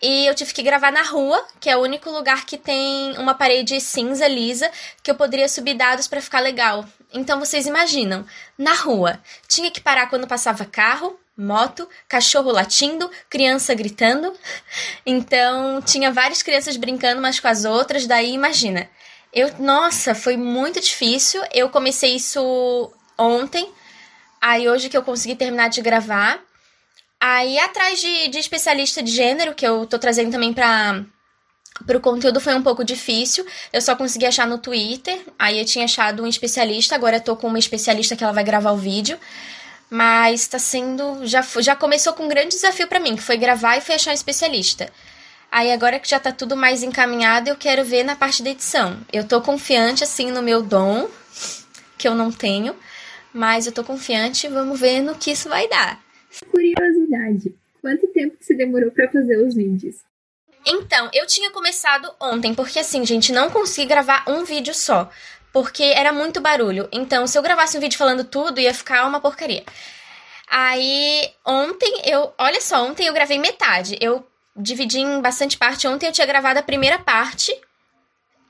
E 0.00 0.26
eu 0.26 0.34
tive 0.34 0.52
que 0.52 0.64
gravar 0.64 0.90
na 0.90 1.02
rua, 1.02 1.46
que 1.60 1.70
é 1.70 1.76
o 1.76 1.80
único 1.80 2.10
lugar 2.10 2.44
que 2.44 2.58
tem 2.58 3.16
uma 3.18 3.34
parede 3.34 3.80
cinza 3.80 4.26
lisa 4.26 4.68
que 5.00 5.08
eu 5.08 5.14
poderia 5.14 5.48
subir 5.48 5.74
dados 5.74 6.08
para 6.08 6.20
ficar 6.20 6.40
legal. 6.40 6.84
Então 7.14 7.38
vocês 7.38 7.66
imaginam, 7.66 8.26
na 8.58 8.74
rua, 8.74 9.20
tinha 9.46 9.70
que 9.70 9.80
parar 9.80 10.08
quando 10.08 10.26
passava 10.26 10.64
carro, 10.64 11.16
moto, 11.36 11.88
cachorro 12.08 12.50
latindo, 12.50 13.10
criança 13.28 13.74
gritando. 13.74 14.32
Então, 15.04 15.80
tinha 15.82 16.10
várias 16.12 16.42
crianças 16.42 16.76
brincando 16.76 17.18
umas 17.18 17.40
com 17.40 17.48
as 17.48 17.64
outras, 17.64 18.06
daí 18.06 18.32
imagina. 18.32 18.88
Eu, 19.32 19.50
nossa, 19.58 20.14
foi 20.14 20.36
muito 20.36 20.80
difícil. 20.80 21.42
Eu 21.52 21.70
comecei 21.70 22.16
isso 22.16 22.92
ontem. 23.16 23.72
Aí 24.40 24.68
hoje 24.68 24.88
que 24.88 24.96
eu 24.96 25.02
consegui 25.02 25.34
terminar 25.34 25.68
de 25.68 25.80
gravar. 25.80 26.40
Aí 27.20 27.58
atrás 27.58 28.00
de, 28.00 28.28
de 28.28 28.38
especialista 28.38 29.02
de 29.02 29.10
gênero, 29.10 29.54
que 29.54 29.66
eu 29.66 29.86
tô 29.86 29.98
trazendo 29.98 30.32
também 30.32 30.52
pra, 30.52 31.02
pro 31.86 32.00
conteúdo 32.00 32.40
foi 32.40 32.54
um 32.54 32.62
pouco 32.62 32.84
difícil. 32.84 33.46
Eu 33.72 33.80
só 33.80 33.96
consegui 33.96 34.26
achar 34.26 34.46
no 34.46 34.58
Twitter. 34.58 35.18
Aí 35.38 35.58
eu 35.58 35.64
tinha 35.64 35.84
achado 35.84 36.22
um 36.22 36.26
especialista, 36.26 36.94
agora 36.94 37.16
eu 37.16 37.20
tô 37.20 37.36
com 37.36 37.46
uma 37.46 37.58
especialista 37.58 38.16
que 38.16 38.24
ela 38.24 38.32
vai 38.32 38.44
gravar 38.44 38.72
o 38.72 38.76
vídeo. 38.76 39.18
Mas 39.92 40.48
tá 40.48 40.58
sendo. 40.58 41.26
Já, 41.26 41.42
já 41.60 41.76
começou 41.76 42.14
com 42.14 42.24
um 42.24 42.28
grande 42.28 42.54
desafio 42.54 42.88
para 42.88 42.98
mim, 42.98 43.14
que 43.14 43.22
foi 43.22 43.36
gravar 43.36 43.76
e 43.76 43.82
foi 43.82 43.96
achar 43.96 44.12
um 44.12 44.14
especialista. 44.14 44.90
Aí 45.50 45.70
agora 45.70 46.00
que 46.00 46.08
já 46.08 46.18
tá 46.18 46.32
tudo 46.32 46.56
mais 46.56 46.82
encaminhado, 46.82 47.50
eu 47.50 47.56
quero 47.56 47.84
ver 47.84 48.02
na 48.02 48.16
parte 48.16 48.42
da 48.42 48.48
edição. 48.48 48.98
Eu 49.12 49.28
tô 49.28 49.42
confiante, 49.42 50.02
assim, 50.02 50.30
no 50.30 50.40
meu 50.40 50.62
dom, 50.62 51.10
que 51.98 52.08
eu 52.08 52.14
não 52.14 52.32
tenho, 52.32 52.74
mas 53.34 53.66
eu 53.66 53.72
tô 53.72 53.84
confiante, 53.84 54.48
vamos 54.48 54.80
ver 54.80 55.02
no 55.02 55.14
que 55.14 55.32
isso 55.32 55.50
vai 55.50 55.68
dar. 55.68 56.02
Curiosidade, 56.50 57.54
quanto 57.82 58.06
tempo 58.14 58.38
que 58.38 58.46
você 58.46 58.54
demorou 58.54 58.90
para 58.90 59.10
fazer 59.10 59.36
os 59.46 59.54
vídeos? 59.54 59.96
Então, 60.64 61.10
eu 61.12 61.26
tinha 61.26 61.50
começado 61.50 62.10
ontem, 62.18 62.54
porque 62.54 62.78
assim, 62.78 63.04
gente, 63.04 63.30
não 63.30 63.50
consegui 63.50 63.88
gravar 63.88 64.24
um 64.26 64.42
vídeo 64.42 64.72
só 64.72 65.10
porque 65.52 65.82
era 65.82 66.12
muito 66.12 66.40
barulho. 66.40 66.88
Então, 66.90 67.26
se 67.26 67.36
eu 67.36 67.42
gravasse 67.42 67.76
um 67.76 67.80
vídeo 67.80 67.98
falando 67.98 68.24
tudo, 68.24 68.60
ia 68.60 68.72
ficar 68.72 69.06
uma 69.06 69.20
porcaria. 69.20 69.64
Aí, 70.48 71.30
ontem 71.46 72.02
eu. 72.04 72.32
Olha 72.38 72.60
só, 72.60 72.84
ontem 72.84 73.06
eu 73.06 73.14
gravei 73.14 73.38
metade. 73.38 73.96
Eu 74.00 74.26
dividi 74.56 75.00
em 75.00 75.20
bastante 75.20 75.56
parte. 75.56 75.86
Ontem 75.86 76.06
eu 76.06 76.12
tinha 76.12 76.26
gravado 76.26 76.58
a 76.58 76.62
primeira 76.62 76.98
parte. 76.98 77.54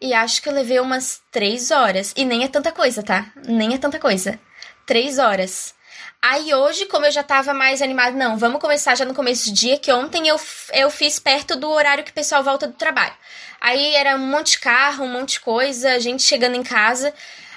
E 0.01 0.13
acho 0.13 0.43
que 0.43 0.49
eu 0.49 0.53
levei 0.53 0.81
umas 0.81 1.21
três 1.31 1.71
horas. 1.71 2.13
E 2.17 2.25
nem 2.25 2.45
é 2.45 2.49
tanta 2.49 2.73
coisa, 2.73 3.03
tá? 3.03 3.31
Nem 3.47 3.75
é 3.75 3.79
tanta 3.79 3.99
coisa. 3.99 4.39
Três 4.85 5.19
horas. 5.19 5.75
Aí 6.21 6.55
hoje, 6.55 6.87
como 6.87 7.07
eu 7.07 7.11
já 7.11 7.23
tava 7.23 7.53
mais 7.53 7.83
animada, 7.83 8.17
não, 8.17 8.39
vamos 8.39 8.61
começar 8.61 8.95
já 8.95 9.05
no 9.05 9.15
começo 9.15 9.51
do 9.51 9.55
dia, 9.55 9.79
que 9.79 9.93
ontem 9.93 10.29
eu, 10.29 10.41
eu 10.73 10.91
fiz 10.91 11.19
perto 11.19 11.57
do 11.57 11.69
horário 11.69 12.05
que 12.05 12.11
o 12.11 12.15
pessoal 12.15 12.43
volta 12.45 12.67
do 12.67 12.75
trabalho. 12.75 13.15
Aí 13.61 13.95
era 13.95 14.17
um 14.17 14.31
monte 14.31 14.53
de 14.53 14.61
carro, 14.61 15.05
um 15.05 15.13
monte 15.13 15.33
de 15.33 15.41
coisa, 15.41 16.01
gente 16.01 16.23
chegando 16.23 16.57
em 16.57 16.63
casa. 16.63 17.13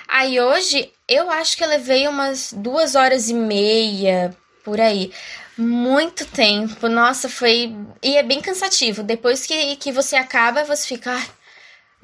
Aí 0.08 0.40
hoje 0.40 0.92
eu 1.08 1.30
acho 1.30 1.58
que 1.58 1.64
eu 1.64 1.68
levei 1.68 2.08
umas 2.08 2.54
duas 2.54 2.96
horas 2.96 3.30
e 3.30 3.34
meia 3.34 4.36
por 4.64 4.80
aí. 4.80 5.12
Muito 5.58 6.26
tempo, 6.26 6.90
nossa, 6.90 7.30
foi. 7.30 7.74
E 8.04 8.18
é 8.18 8.24
bem 8.24 8.42
cansativo. 8.42 9.04
Depois 9.04 9.46
que, 9.46 9.76
que 9.78 9.92
você 9.92 10.16
acaba, 10.16 10.64
você 10.64 10.88
fica. 10.88 11.16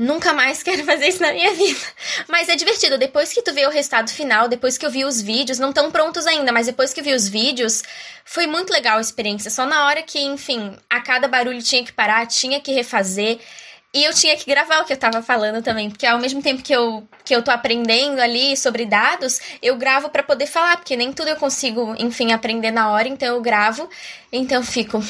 Nunca 0.02 0.34
mais 0.34 0.64
quero 0.64 0.84
fazer 0.84 1.10
isso 1.10 1.22
na 1.22 1.32
minha 1.32 1.54
vida. 1.54 1.80
Mas 2.28 2.50
é 2.50 2.56
divertido. 2.56 2.98
Depois 2.98 3.32
que 3.32 3.44
tu 3.44 3.54
vê 3.54 3.68
o 3.68 3.70
resultado 3.70 4.10
final, 4.10 4.48
depois 4.48 4.76
que 4.76 4.84
eu 4.84 4.90
vi 4.90 5.06
os 5.06 5.22
vídeos, 5.22 5.60
não 5.60 5.70
estão 5.70 5.92
prontos 5.92 6.26
ainda, 6.26 6.52
mas 6.52 6.66
depois 6.66 6.92
que 6.92 7.02
eu 7.02 7.04
vi 7.04 7.14
os 7.14 7.28
vídeos, 7.28 7.84
foi 8.26 8.48
muito 8.48 8.74
legal 8.74 8.98
a 8.98 9.02
experiência. 9.02 9.52
Só 9.52 9.64
na 9.64 9.86
hora 9.86 10.02
que, 10.02 10.20
enfim, 10.20 10.76
a 10.90 11.02
cada 11.02 11.28
barulho 11.28 11.62
tinha 11.62 11.84
que 11.84 11.94
parar, 11.94 12.26
tinha 12.26 12.60
que 12.60 12.72
refazer. 12.72 13.40
E 13.94 14.04
eu 14.04 14.12
tinha 14.12 14.36
que 14.36 14.50
gravar 14.50 14.80
o 14.80 14.86
que 14.86 14.94
eu 14.94 14.98
tava 14.98 15.22
falando 15.22 15.62
também, 15.62 15.92
porque 15.92 16.08
ao 16.08 16.18
mesmo 16.18 16.42
tempo 16.42 16.64
que 16.64 16.74
eu, 16.74 17.08
que 17.24 17.36
eu 17.36 17.44
tô 17.44 17.52
aprendendo 17.52 18.22
ali 18.22 18.58
sobre 18.58 18.88
dados, 18.88 19.40
eu 19.62 19.76
gravo 19.76 20.10
para 20.10 20.24
poder 20.24 20.48
falar, 20.48 20.78
porque 20.78 20.96
nem 20.96 21.14
tudo 21.14 21.28
eu 21.28 21.36
consigo, 21.36 21.94
enfim, 22.00 22.32
aprender 22.32 22.72
na 22.72 22.90
hora, 22.90 23.08
então 23.08 23.36
eu 23.36 23.42
gravo, 23.42 23.88
então 24.32 24.62
eu 24.62 24.64
fico. 24.64 25.04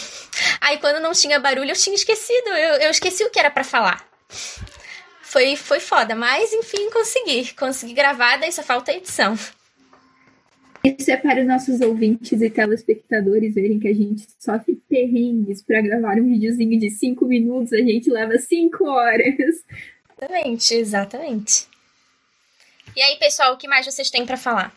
Aí 0.59 0.79
quando 0.79 0.99
não 0.99 1.13
tinha 1.13 1.39
barulho, 1.39 1.69
eu 1.69 1.75
tinha 1.75 1.95
esquecido, 1.95 2.49
eu, 2.49 2.75
eu 2.81 2.91
esqueci 2.91 3.23
o 3.23 3.29
que 3.29 3.39
era 3.39 3.51
para 3.51 3.63
falar 3.63 4.11
foi, 5.31 5.55
foi 5.55 5.79
foda, 5.79 6.13
mas 6.13 6.51
enfim, 6.51 6.89
consegui. 6.89 7.53
Consegui 7.53 7.93
gravar, 7.93 8.37
daí 8.37 8.51
só 8.51 8.61
falta 8.61 8.91
a 8.91 8.95
edição. 8.95 9.33
Isso 10.83 11.09
é 11.09 11.15
para 11.15 11.39
os 11.39 11.47
nossos 11.47 11.79
ouvintes 11.79 12.41
e 12.41 12.49
telespectadores 12.49 13.53
verem 13.53 13.79
que 13.79 13.87
a 13.87 13.93
gente 13.93 14.27
sofre 14.37 14.81
perrengues 14.89 15.61
para 15.61 15.79
gravar 15.79 16.17
um 16.17 16.27
videozinho 16.27 16.77
de 16.77 16.89
5 16.89 17.25
minutos, 17.25 17.71
a 17.71 17.77
gente 17.77 18.09
leva 18.11 18.37
5 18.37 18.83
horas. 18.83 19.63
Exatamente, 20.17 20.73
exatamente. 20.73 21.67
E 22.95 23.01
aí, 23.01 23.17
pessoal, 23.17 23.53
o 23.53 23.57
que 23.57 23.69
mais 23.69 23.85
vocês 23.85 24.09
têm 24.09 24.25
para 24.25 24.35
falar? 24.35 24.75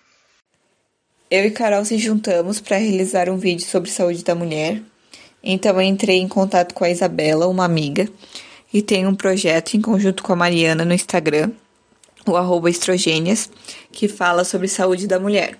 Eu 1.29 1.47
e 1.47 1.51
Carol 1.51 1.85
se 1.85 1.99
juntamos 1.99 2.61
para 2.61 2.77
realizar 2.77 3.29
um 3.29 3.39
vídeo 3.39 3.67
sobre 3.67 3.91
saúde 3.91 4.23
da 4.23 4.37
mulher. 4.37 4.81
Então 5.43 5.75
eu 5.75 5.83
entrei 5.83 6.19
em 6.19 6.29
contato 6.29 6.75
com 6.75 6.85
a 6.85 6.91
Isabela, 6.91 7.49
uma 7.49 7.65
amiga, 7.65 8.09
e 8.75 8.83
tem 8.83 9.07
um 9.07 9.15
projeto 9.15 9.75
em 9.75 9.81
conjunto 9.81 10.25
com 10.25 10.33
a 10.33 10.37
Mariana 10.37 10.85
no 10.85 10.93
Instagram, 10.93 11.53
o 12.27 12.37
arroba 12.37 12.69
estrogênias, 12.69 13.49
que 13.93 14.09
fala 14.09 14.43
sobre 14.43 14.67
saúde 14.67 15.07
da 15.07 15.21
mulher. 15.21 15.57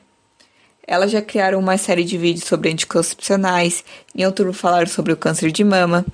Elas 0.85 1.13
já 1.13 1.23
criaram 1.23 1.61
uma 1.61 1.79
série 1.79 2.03
de 2.03 2.19
vídeos 2.19 2.45
sobre 2.45 2.73
anticoncepcionais, 2.73 3.85
em 4.17 4.27
outubro 4.27 4.53
falaram 4.53 4.89
sobre 4.89 5.13
o 5.13 5.17
câncer 5.17 5.53
de 5.53 5.63
mama 5.63 6.05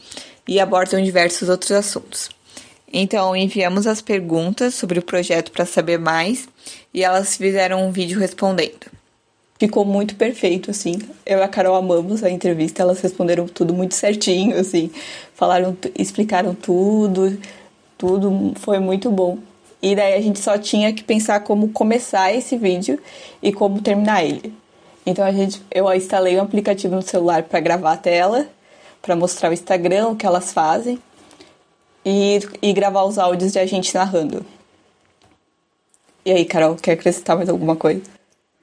e 0.47 0.61
abordam 0.61 1.03
diversos 1.03 1.49
outros 1.49 1.73
assuntos. 1.73 2.29
Então, 2.93 3.35
enviamos 3.35 3.87
as 3.87 4.03
perguntas 4.03 4.75
sobre 4.75 4.99
o 4.99 5.03
projeto 5.03 5.53
para 5.53 5.65
saber 5.65 5.99
mais 5.99 6.49
e 6.93 7.03
elas 7.03 7.35
fizeram 7.35 7.87
um 7.87 7.91
vídeo 7.91 8.21
respondendo. 8.21 9.00
Ficou 9.61 9.85
muito 9.85 10.17
perfeito, 10.17 10.71
assim. 10.71 10.99
Eu 11.27 11.39
e 11.39 11.43
a 11.43 11.47
Carol 11.47 11.77
amamos 11.77 12.25
a 12.25 12.31
entrevista, 12.31 12.81
elas 12.81 12.99
responderam 13.03 13.47
tudo 13.47 13.75
muito 13.75 13.95
certinho, 13.95 14.59
assim. 14.59 14.91
Falaram, 15.35 15.77
explicaram 15.99 16.55
tudo, 16.55 17.39
tudo 17.99 18.55
foi 18.57 18.79
muito 18.79 19.11
bom. 19.11 19.37
E 19.83 19.95
daí 19.95 20.15
a 20.15 20.21
gente 20.23 20.39
só 20.39 20.57
tinha 20.57 20.95
que 20.95 21.05
pensar 21.05 21.41
como 21.41 21.69
começar 21.69 22.35
esse 22.35 22.57
vídeo 22.57 22.99
e 23.43 23.53
como 23.53 23.83
terminar 23.83 24.25
ele. 24.25 24.55
Então 25.05 25.23
a 25.23 25.31
gente, 25.31 25.61
eu 25.71 25.93
instalei 25.93 26.39
um 26.39 26.43
aplicativo 26.43 26.97
no 26.97 27.03
celular 27.03 27.43
para 27.43 27.61
gravar 27.61 27.93
a 27.93 27.97
tela 27.99 28.49
para 29.03 29.15
mostrar 29.15 29.51
o 29.51 29.53
Instagram, 29.53 30.09
o 30.09 30.17
que 30.17 30.25
elas 30.25 30.55
fazem 30.55 30.99
e, 32.03 32.41
e 32.63 32.73
gravar 32.73 33.05
os 33.05 33.19
áudios 33.19 33.53
de 33.53 33.59
a 33.59 33.67
gente 33.67 33.95
narrando. 33.95 34.43
E 36.25 36.33
aí, 36.33 36.47
Carol, 36.47 36.77
quer 36.77 36.93
acrescentar 36.93 37.37
mais 37.37 37.51
alguma 37.51 37.77
coisa? 37.77 38.20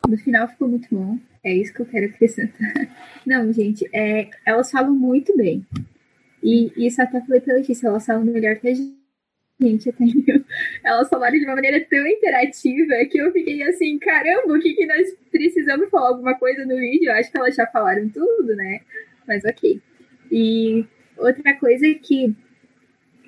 No 0.07 0.17
final 0.17 0.47
ficou 0.47 0.67
muito 0.67 0.87
bom. 0.91 1.17
É 1.43 1.53
isso 1.53 1.73
que 1.73 1.81
eu 1.81 1.85
quero 1.85 2.07
acrescentar. 2.07 2.73
Não, 3.25 3.51
gente, 3.53 3.87
é, 3.93 4.29
elas 4.45 4.69
falam 4.69 4.93
muito 4.93 5.35
bem. 5.37 5.65
E 6.43 6.71
isso 6.85 7.01
até 7.01 7.21
falei 7.21 7.41
pra 7.41 7.55
Letícia, 7.55 7.87
elas 7.87 8.05
falam 8.05 8.25
melhor 8.25 8.57
que 8.57 8.67
a 8.67 8.73
gente. 8.73 9.89
Até 9.89 10.05
meu. 10.05 10.43
Elas 10.83 11.09
falaram 11.09 11.37
de 11.37 11.45
uma 11.45 11.55
maneira 11.55 11.79
tão 11.89 12.05
interativa 12.05 13.05
que 13.09 13.17
eu 13.17 13.31
fiquei 13.31 13.63
assim, 13.63 13.97
caramba, 13.97 14.53
o 14.53 14.59
que, 14.59 14.73
que 14.73 14.85
nós 14.85 15.13
precisamos 15.31 15.89
falar 15.89 16.09
alguma 16.09 16.35
coisa 16.35 16.65
no 16.65 16.75
vídeo? 16.75 17.09
Eu 17.09 17.15
acho 17.15 17.31
que 17.31 17.37
elas 17.37 17.55
já 17.55 17.65
falaram 17.67 18.07
tudo, 18.09 18.55
né? 18.55 18.81
Mas 19.27 19.43
ok. 19.43 19.81
E 20.31 20.85
outra 21.17 21.53
coisa 21.55 21.85
que 21.95 22.35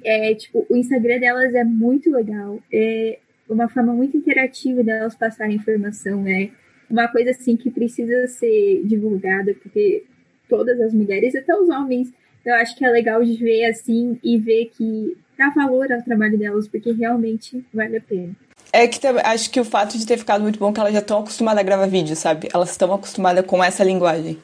é, 0.04 0.34
tipo, 0.36 0.66
o 0.70 0.76
Instagram 0.76 1.20
delas 1.20 1.54
é 1.54 1.64
muito 1.64 2.12
legal. 2.12 2.62
É 2.72 3.20
uma 3.50 3.68
forma 3.68 3.94
muito 3.94 4.16
interativa 4.16 4.84
delas 4.84 5.16
passarem 5.16 5.56
informação. 5.56 6.26
É 6.28 6.50
uma 6.90 7.08
coisa 7.08 7.32
assim 7.32 7.58
que 7.58 7.72
precisa 7.72 8.28
ser 8.28 8.84
divulgada, 8.86 9.54
porque 9.62 10.04
todas 10.48 10.80
as 10.80 10.94
mulheres, 10.94 11.36
até 11.36 11.56
os 11.56 11.70
homens, 11.70 12.12
eu 12.46 12.54
acho 12.56 12.76
que 12.76 12.86
é 12.86 12.90
legal 12.90 13.24
de 13.24 13.36
ver 13.36 13.66
assim 13.66 14.20
e 14.24 14.38
ver 14.38 14.72
que 14.76 15.18
dá 15.38 15.50
valor 15.50 15.92
ao 15.92 16.02
trabalho 16.02 16.38
delas, 16.38 16.68
porque 16.68 16.92
realmente 16.92 17.66
vale 17.74 17.98
a 17.98 18.02
pena. 18.02 18.36
É 18.72 18.88
que 18.88 19.06
acho 19.08 19.50
que 19.50 19.60
o 19.60 19.66
fato 19.66 19.98
de 19.98 20.06
ter 20.06 20.18
ficado 20.18 20.42
muito 20.42 20.60
bom 20.60 20.70
é 20.70 20.74
que 20.74 20.80
elas 20.80 20.94
já 20.94 21.00
estão 21.00 21.20
acostumadas 21.20 21.60
a 21.60 21.64
gravar 21.64 21.88
vídeo, 21.88 22.16
sabe? 22.16 22.50
Elas 22.54 22.70
estão 22.72 22.94
acostumadas 22.94 23.46
com 23.46 23.64
essa 23.64 23.84
linguagem. 23.84 24.38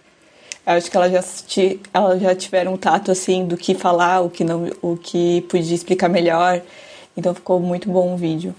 Eu 0.66 0.74
acho 0.74 0.90
que 0.90 0.98
elas 0.98 1.12
já, 1.12 2.18
já 2.18 2.36
tiveram 2.36 2.74
um 2.74 2.78
tato 2.78 3.12
assim 3.12 3.46
do 3.46 3.56
que 3.56 3.76
falar, 3.76 4.22
o 4.22 4.30
que 4.32 4.44
não, 4.44 4.72
o 4.82 4.98
que 4.98 5.42
podia 5.44 5.76
explicar 5.76 6.10
melhor. 6.10 6.62
Então 7.16 7.36
ficou 7.36 7.60
muito 7.60 7.90
bom 7.90 8.14
o 8.14 8.18
vídeo. 8.18 8.56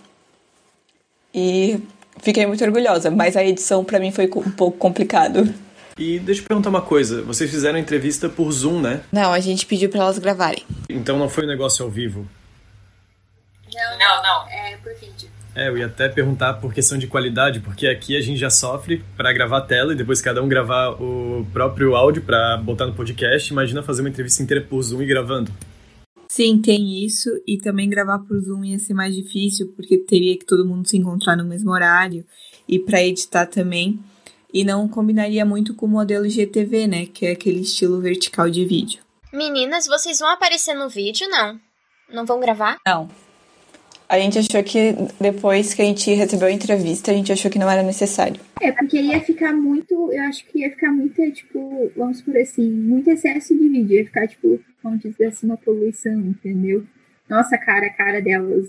E 1.37 1.79
fiquei 2.23 2.47
muito 2.47 2.65
orgulhosa, 2.65 3.11
mas 3.11 3.37
a 3.37 3.45
edição 3.45 3.85
para 3.85 4.01
mim 4.01 4.11
foi 4.11 4.25
um 4.25 4.51
pouco 4.51 4.79
complicado. 4.79 5.53
E 5.99 6.19
deixa 6.19 6.41
eu 6.41 6.47
perguntar 6.47 6.71
uma 6.71 6.81
coisa, 6.81 7.23
vocês 7.23 7.51
fizeram 7.51 7.77
a 7.77 7.81
entrevista 7.81 8.29
por 8.29 8.51
Zoom, 8.51 8.81
né? 8.81 9.03
Não, 9.13 9.33
a 9.33 9.41
gente 9.41 9.67
pediu 9.67 9.91
para 9.91 10.01
elas 10.01 10.19
gravarem. 10.19 10.63
Então 10.89 11.19
não 11.19 11.29
foi 11.29 11.45
um 11.45 11.47
negócio 11.47 11.85
ao 11.85 11.91
vivo? 11.91 12.27
Não, 13.73 13.99
não, 13.99 14.23
não, 14.23 14.49
é 14.49 14.77
por 14.83 14.95
vídeo. 14.95 15.29
É, 15.55 15.69
eu 15.69 15.79
ia 15.79 15.87
até 15.87 16.09
perguntar 16.09 16.55
por 16.55 16.73
questão 16.73 16.99
de 16.99 17.07
qualidade, 17.07 17.61
porque 17.61 17.87
aqui 17.87 18.17
a 18.17 18.21
gente 18.21 18.39
já 18.39 18.51
sofre 18.51 19.03
para 19.17 19.33
gravar 19.33 19.59
a 19.59 19.63
tela 19.63 19.93
e 19.93 19.97
depois 19.97 20.21
cada 20.21 20.43
um 20.43 20.49
gravar 20.49 20.91
o 20.91 21.47
próprio 21.53 21.97
áudio 21.97 22.23
para 22.23 22.59
botar 22.59 22.87
no 22.87 22.93
podcast. 22.93 23.51
Imagina 23.51 23.83
fazer 23.83 24.03
uma 24.03 24.11
entrevista 24.11 24.43
inteira 24.43 24.63
por 24.63 24.83
Zoom 24.83 25.03
e 25.03 25.07
gravando. 25.07 25.51
Sim, 26.37 26.61
tem 26.61 27.03
isso. 27.03 27.31
E 27.47 27.57
também 27.57 27.89
gravar 27.89 28.19
por 28.19 28.39
Zoom 28.39 28.63
ia 28.63 28.79
ser 28.79 28.93
mais 28.93 29.15
difícil, 29.15 29.73
porque 29.75 29.97
teria 29.97 30.39
que 30.39 30.45
todo 30.45 30.67
mundo 30.67 30.87
se 30.87 30.99
encontrar 30.99 31.35
no 31.35 31.47
mesmo 31.47 31.71
horário. 31.71 32.27
E 32.69 32.79
para 32.79 33.03
editar 33.03 33.47
também. 33.47 33.99
E 34.53 34.63
não 34.63 34.87
combinaria 34.87 35.47
muito 35.47 35.73
com 35.73 35.87
o 35.87 35.89
modelo 35.89 36.29
GTV, 36.29 36.87
né? 36.87 37.07
Que 37.07 37.25
é 37.25 37.31
aquele 37.31 37.61
estilo 37.61 38.03
vertical 38.03 38.51
de 38.51 38.67
vídeo. 38.67 39.01
Meninas, 39.33 39.87
vocês 39.87 40.19
vão 40.19 40.29
aparecer 40.29 40.75
no 40.75 40.91
vídeo, 40.91 41.27
não? 41.31 41.59
Não 42.13 42.27
vão 42.27 42.39
gravar? 42.39 42.77
Não. 42.87 43.09
A 44.09 44.19
gente 44.21 44.39
achou 44.39 44.63
que 44.63 44.95
depois 45.21 45.75
que 45.75 45.83
a 45.83 45.85
gente 45.85 46.15
recebeu 46.15 46.47
a 46.47 46.53
entrevista, 46.53 47.11
a 47.11 47.15
gente 47.15 47.33
achou 47.33 47.51
que 47.51 47.59
não 47.59 47.69
era 47.69 47.83
necessário. 47.83 48.41
É, 48.61 48.71
porque 48.71 49.01
ia 49.01 49.21
ficar 49.21 49.53
muito, 49.53 50.13
eu 50.13 50.23
acho 50.25 50.45
que 50.47 50.61
ia 50.61 50.71
ficar 50.71 50.93
muito, 50.93 51.21
tipo, 51.33 51.91
vamos 51.97 52.23
por 52.23 52.37
assim, 52.37 52.71
muito 52.71 53.11
excesso 53.11 53.57
de 53.59 53.69
vídeo. 53.69 53.99
Ia 53.99 54.05
ficar, 54.05 54.29
tipo, 54.29 54.61
vamos 54.83 55.01
dizer 55.01 55.27
assim, 55.27 55.47
uma 55.47 55.57
poluição, 55.57 56.13
entendeu? 56.21 56.85
Nossa 57.29 57.59
cara, 57.59 57.87
a 57.87 57.91
cara 57.91 58.23
delas. 58.23 58.69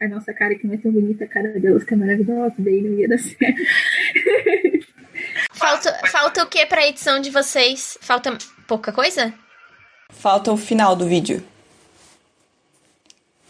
A 0.00 0.08
nossa 0.08 0.34
cara 0.34 0.56
que 0.56 0.66
não 0.66 0.74
é 0.74 0.78
tão 0.78 0.90
bonita, 0.90 1.24
a 1.24 1.28
cara 1.28 1.58
delas 1.60 1.84
que 1.84 1.94
é 1.94 1.96
maravilhosa, 1.96 2.54
daí 2.58 2.82
não 2.82 2.98
ia 2.98 3.08
dar 3.08 3.18
certo. 3.22 3.62
Falta, 5.52 5.92
falta 6.08 6.42
o 6.42 6.48
que 6.48 6.66
pra 6.66 6.86
edição 6.86 7.20
de 7.20 7.30
vocês? 7.30 7.96
Falta 8.00 8.36
pouca 8.66 8.92
coisa? 8.92 9.32
Falta 10.10 10.52
o 10.52 10.56
final 10.56 10.96
do 10.96 11.06
vídeo 11.06 11.42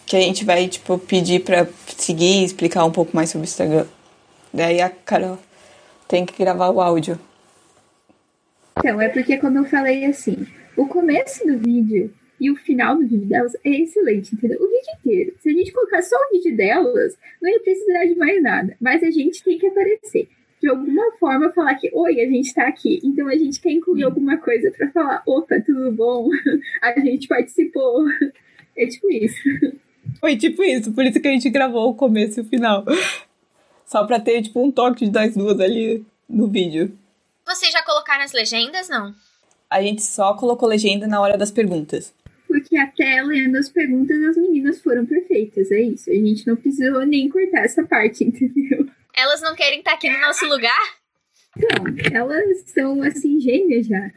que 0.06 0.16
a 0.16 0.20
gente 0.20 0.44
vai, 0.44 0.68
tipo, 0.68 0.98
pedir 0.98 1.42
pra 1.42 1.66
seguir 1.88 2.42
e 2.42 2.44
explicar 2.44 2.84
um 2.84 2.92
pouco 2.92 3.14
mais 3.14 3.28
sobre 3.28 3.44
o 3.44 3.48
Instagram. 3.48 3.86
Daí 4.54 4.80
a 4.80 4.88
Carol 4.88 5.38
tem 6.06 6.24
que 6.24 6.38
gravar 6.38 6.70
o 6.70 6.80
áudio. 6.80 7.18
Então, 8.78 9.00
é 9.00 9.08
porque, 9.08 9.36
como 9.38 9.58
eu 9.58 9.64
falei 9.64 10.04
assim, 10.04 10.46
o 10.76 10.86
começo 10.86 11.44
do 11.44 11.58
vídeo 11.58 12.14
e 12.40 12.50
o 12.50 12.56
final 12.56 12.96
do 12.96 13.06
vídeo 13.06 13.26
delas 13.26 13.56
é 13.64 13.70
excelente, 13.70 14.34
entendeu? 14.34 14.58
O 14.60 14.68
vídeo 14.68 14.94
inteiro. 15.00 15.36
Se 15.40 15.48
a 15.48 15.52
gente 15.52 15.72
colocar 15.72 16.02
só 16.02 16.14
o 16.16 16.32
vídeo 16.32 16.56
delas, 16.56 17.16
não 17.42 17.50
ia 17.50 17.60
precisar 17.60 18.04
de 18.04 18.14
mais 18.14 18.40
nada. 18.42 18.76
Mas 18.80 19.02
a 19.02 19.10
gente 19.10 19.42
tem 19.42 19.58
que 19.58 19.66
aparecer. 19.66 20.28
De 20.60 20.68
alguma 20.68 21.12
forma, 21.18 21.50
falar 21.50 21.74
que, 21.74 21.90
oi, 21.92 22.20
a 22.20 22.26
gente 22.26 22.54
tá 22.54 22.68
aqui. 22.68 23.00
Então 23.02 23.26
a 23.26 23.36
gente 23.36 23.60
quer 23.60 23.72
incluir 23.72 24.04
alguma 24.04 24.36
coisa 24.36 24.70
para 24.70 24.90
falar, 24.90 25.22
opa, 25.26 25.60
tudo 25.60 25.90
bom? 25.90 26.28
A 26.80 26.98
gente 27.00 27.28
participou. 27.28 28.04
É 28.76 28.86
tipo 28.86 29.10
isso. 29.10 29.38
Foi 30.20 30.36
tipo 30.36 30.62
isso, 30.62 30.92
por 30.92 31.04
isso 31.04 31.20
que 31.20 31.28
a 31.28 31.30
gente 31.30 31.50
gravou 31.50 31.90
o 31.90 31.94
começo 31.94 32.40
e 32.40 32.42
o 32.42 32.46
final. 32.46 32.84
Só 33.86 34.04
pra 34.04 34.18
ter, 34.18 34.42
tipo, 34.42 34.62
um 34.62 34.70
toque 34.70 35.08
das 35.08 35.34
duas 35.34 35.60
ali 35.60 36.04
no 36.28 36.48
vídeo. 36.48 36.96
Vocês 37.46 37.72
já 37.72 37.82
colocaram 37.82 38.24
as 38.24 38.32
legendas, 38.32 38.88
não? 38.88 39.14
A 39.70 39.80
gente 39.80 40.02
só 40.02 40.34
colocou 40.34 40.68
legenda 40.68 41.06
na 41.06 41.20
hora 41.20 41.38
das 41.38 41.50
perguntas. 41.50 42.12
Porque 42.46 42.76
até 42.76 43.22
lendo 43.22 43.56
as 43.56 43.68
perguntas, 43.68 44.20
as 44.22 44.36
meninas 44.36 44.80
foram 44.80 45.04
perfeitas, 45.06 45.70
é 45.70 45.80
isso. 45.80 46.10
A 46.10 46.14
gente 46.14 46.46
não 46.46 46.56
precisou 46.56 47.04
nem 47.06 47.28
cortar 47.28 47.64
essa 47.64 47.84
parte, 47.84 48.22
entendeu? 48.24 48.88
Elas 49.14 49.40
não 49.40 49.54
querem 49.54 49.78
estar 49.78 49.94
aqui 49.94 50.10
no 50.10 50.20
nosso 50.20 50.46
lugar? 50.46 50.96
Não, 51.56 52.30
elas 52.30 52.60
são, 52.66 53.02
assim, 53.02 53.40
gêmeas 53.40 53.86
já. 53.86 54.10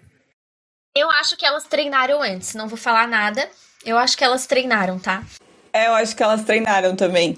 Eu 0.96 1.10
acho 1.12 1.38
que 1.38 1.46
elas 1.46 1.66
treinaram 1.66 2.22
antes, 2.22 2.56
não 2.56 2.68
vou 2.68 2.78
falar 2.78 3.08
nada. 3.08 3.48
Eu 3.86 3.98
acho 3.98 4.18
que 4.18 4.24
elas 4.24 4.46
treinaram, 4.46 5.00
tá? 5.00 5.24
É, 5.80 5.88
eu 5.88 5.94
acho 5.94 6.14
que 6.14 6.22
elas 6.22 6.44
treinaram 6.44 6.94
também. 6.94 7.38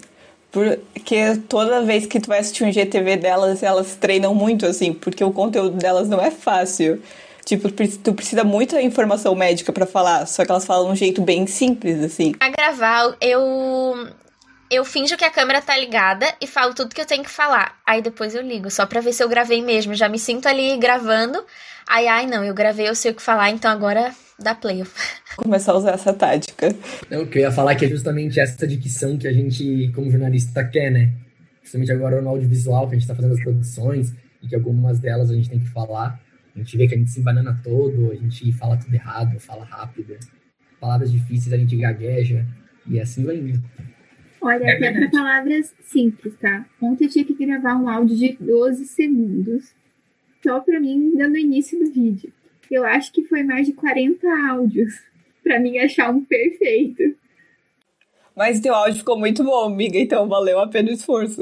Porque 0.52 1.38
toda 1.48 1.84
vez 1.84 2.08
que 2.08 2.20
tu 2.20 2.28
vai 2.28 2.40
assistir 2.40 2.64
um 2.64 2.72
GTV 2.72 3.16
delas, 3.18 3.62
elas 3.62 3.96
treinam 3.96 4.34
muito, 4.34 4.66
assim, 4.66 4.92
porque 4.94 5.24
o 5.24 5.32
conteúdo 5.32 5.78
delas 5.78 6.10
não 6.10 6.20
é 6.20 6.32
fácil. 6.32 7.02
Tipo, 7.46 7.72
tu 7.72 8.14
precisa 8.14 8.44
muita 8.44 8.82
informação 8.82 9.36
médica 9.36 9.72
para 9.72 9.86
falar, 9.86 10.26
só 10.26 10.44
que 10.44 10.52
elas 10.52 10.66
falam 10.66 10.88
de 10.88 10.92
um 10.92 10.96
jeito 10.96 11.22
bem 11.22 11.46
simples, 11.46 12.04
assim. 12.04 12.34
A 12.40 12.50
gravar, 12.50 13.16
eu. 13.22 14.10
Eu 14.70 14.86
finjo 14.86 15.18
que 15.18 15.26
a 15.26 15.30
câmera 15.30 15.62
tá 15.62 15.78
ligada 15.78 16.26
e 16.40 16.48
falo 16.48 16.74
tudo 16.74 16.96
que 16.96 17.02
eu 17.02 17.06
tenho 17.06 17.24
que 17.24 17.30
falar. 17.30 17.78
Aí 17.86 18.02
depois 18.02 18.34
eu 18.34 18.42
ligo, 18.42 18.72
só 18.72 18.86
pra 18.86 19.02
ver 19.02 19.12
se 19.12 19.22
eu 19.22 19.28
gravei 19.28 19.62
mesmo. 19.62 19.94
Já 19.94 20.08
me 20.08 20.18
sinto 20.18 20.48
ali 20.48 20.78
gravando. 20.78 21.44
Aí, 21.88 22.08
ai, 22.08 22.26
não, 22.26 22.42
eu 22.44 22.54
gravei, 22.54 22.88
eu 22.88 22.96
sei 22.96 23.12
o 23.12 23.16
que 23.16 23.22
falar, 23.22 23.50
então 23.50 23.70
agora 23.70 24.16
dá 24.40 24.56
play. 24.56 24.84
Começar 25.38 25.72
a 25.72 25.78
usar 25.78 25.92
essa 25.92 26.14
tática. 26.14 26.76
Não, 27.10 27.24
o 27.24 27.28
que 27.28 27.40
eu 27.40 27.44
ia 27.44 27.52
falar 27.52 27.76
que 27.76 27.86
é 27.86 27.90
justamente 27.90 28.40
essa 28.40 28.68
dicção 28.68 29.18
que 29.18 29.28
a 29.28 29.34
gente, 29.34 29.92
como 29.96 30.10
jornalista, 30.12 30.64
quer, 30.64 30.92
né? 30.92 31.14
Principalmente 31.60 31.92
agora 31.92 32.22
no 32.22 32.30
audiovisual, 32.30 32.88
que 32.88 32.96
a 32.96 33.00
gente 33.00 33.08
tá 33.08 33.16
fazendo 33.16 33.34
as 33.34 33.44
produções, 33.44 34.14
e 34.42 34.48
que 34.48 34.56
algumas 34.56 35.00
delas 35.00 35.30
a 35.30 35.36
gente 35.36 35.50
tem 35.50 35.60
que 35.60 35.70
falar. 35.70 36.20
A 36.54 36.60
gente 36.60 36.76
vê 36.78 36.88
que 36.88 36.96
a 36.96 36.98
gente 36.98 37.10
se 37.10 37.22
banana 37.22 37.60
todo, 37.64 38.12
a 38.12 38.16
gente 38.16 38.52
fala 38.54 38.78
tudo 38.78 38.94
errado, 38.94 39.40
fala 39.40 39.64
rápido. 39.64 40.18
Palavras 40.80 41.12
difíceis 41.12 41.54
a 41.54 41.58
gente 41.58 41.76
gagueja, 41.78 42.46
e 42.88 43.00
assim 43.00 43.24
vai 43.24 43.38
indo. 43.38 43.64
Olha, 44.42 44.64
é 44.64 44.76
até 44.76 44.92
para 44.92 45.10
palavras 45.12 45.74
simples, 45.84 46.34
tá? 46.42 46.66
Ontem 46.82 47.06
eu 47.06 47.10
tinha 47.10 47.24
que 47.24 47.34
gravar 47.46 47.76
um 47.76 47.88
áudio 47.88 48.18
de 48.18 48.38
12 48.40 48.86
segundos, 48.86 49.74
só 50.44 50.60
para 50.60 50.80
mim, 50.80 51.16
dando 51.16 51.38
início 51.38 51.78
do 51.80 51.92
vídeo. 51.92 52.34
Eu 52.70 52.84
acho 52.84 53.12
que 53.12 53.24
foi 53.24 53.44
mais 53.44 53.68
de 53.68 53.74
40 53.74 54.28
áudios 54.50 55.11
para 55.44 55.60
mim 55.60 55.78
achar 55.80 56.10
um 56.12 56.24
perfeito. 56.24 57.04
Mas 58.36 58.60
teu 58.60 58.74
áudio 58.74 59.00
ficou 59.00 59.20
muito 59.20 59.44
bom, 59.44 59.66
amiga, 59.66 59.98
então 59.98 60.28
valeu 60.28 60.60
a 60.60 60.68
pena 60.68 60.90
o 60.90 60.94
esforço. 60.94 61.42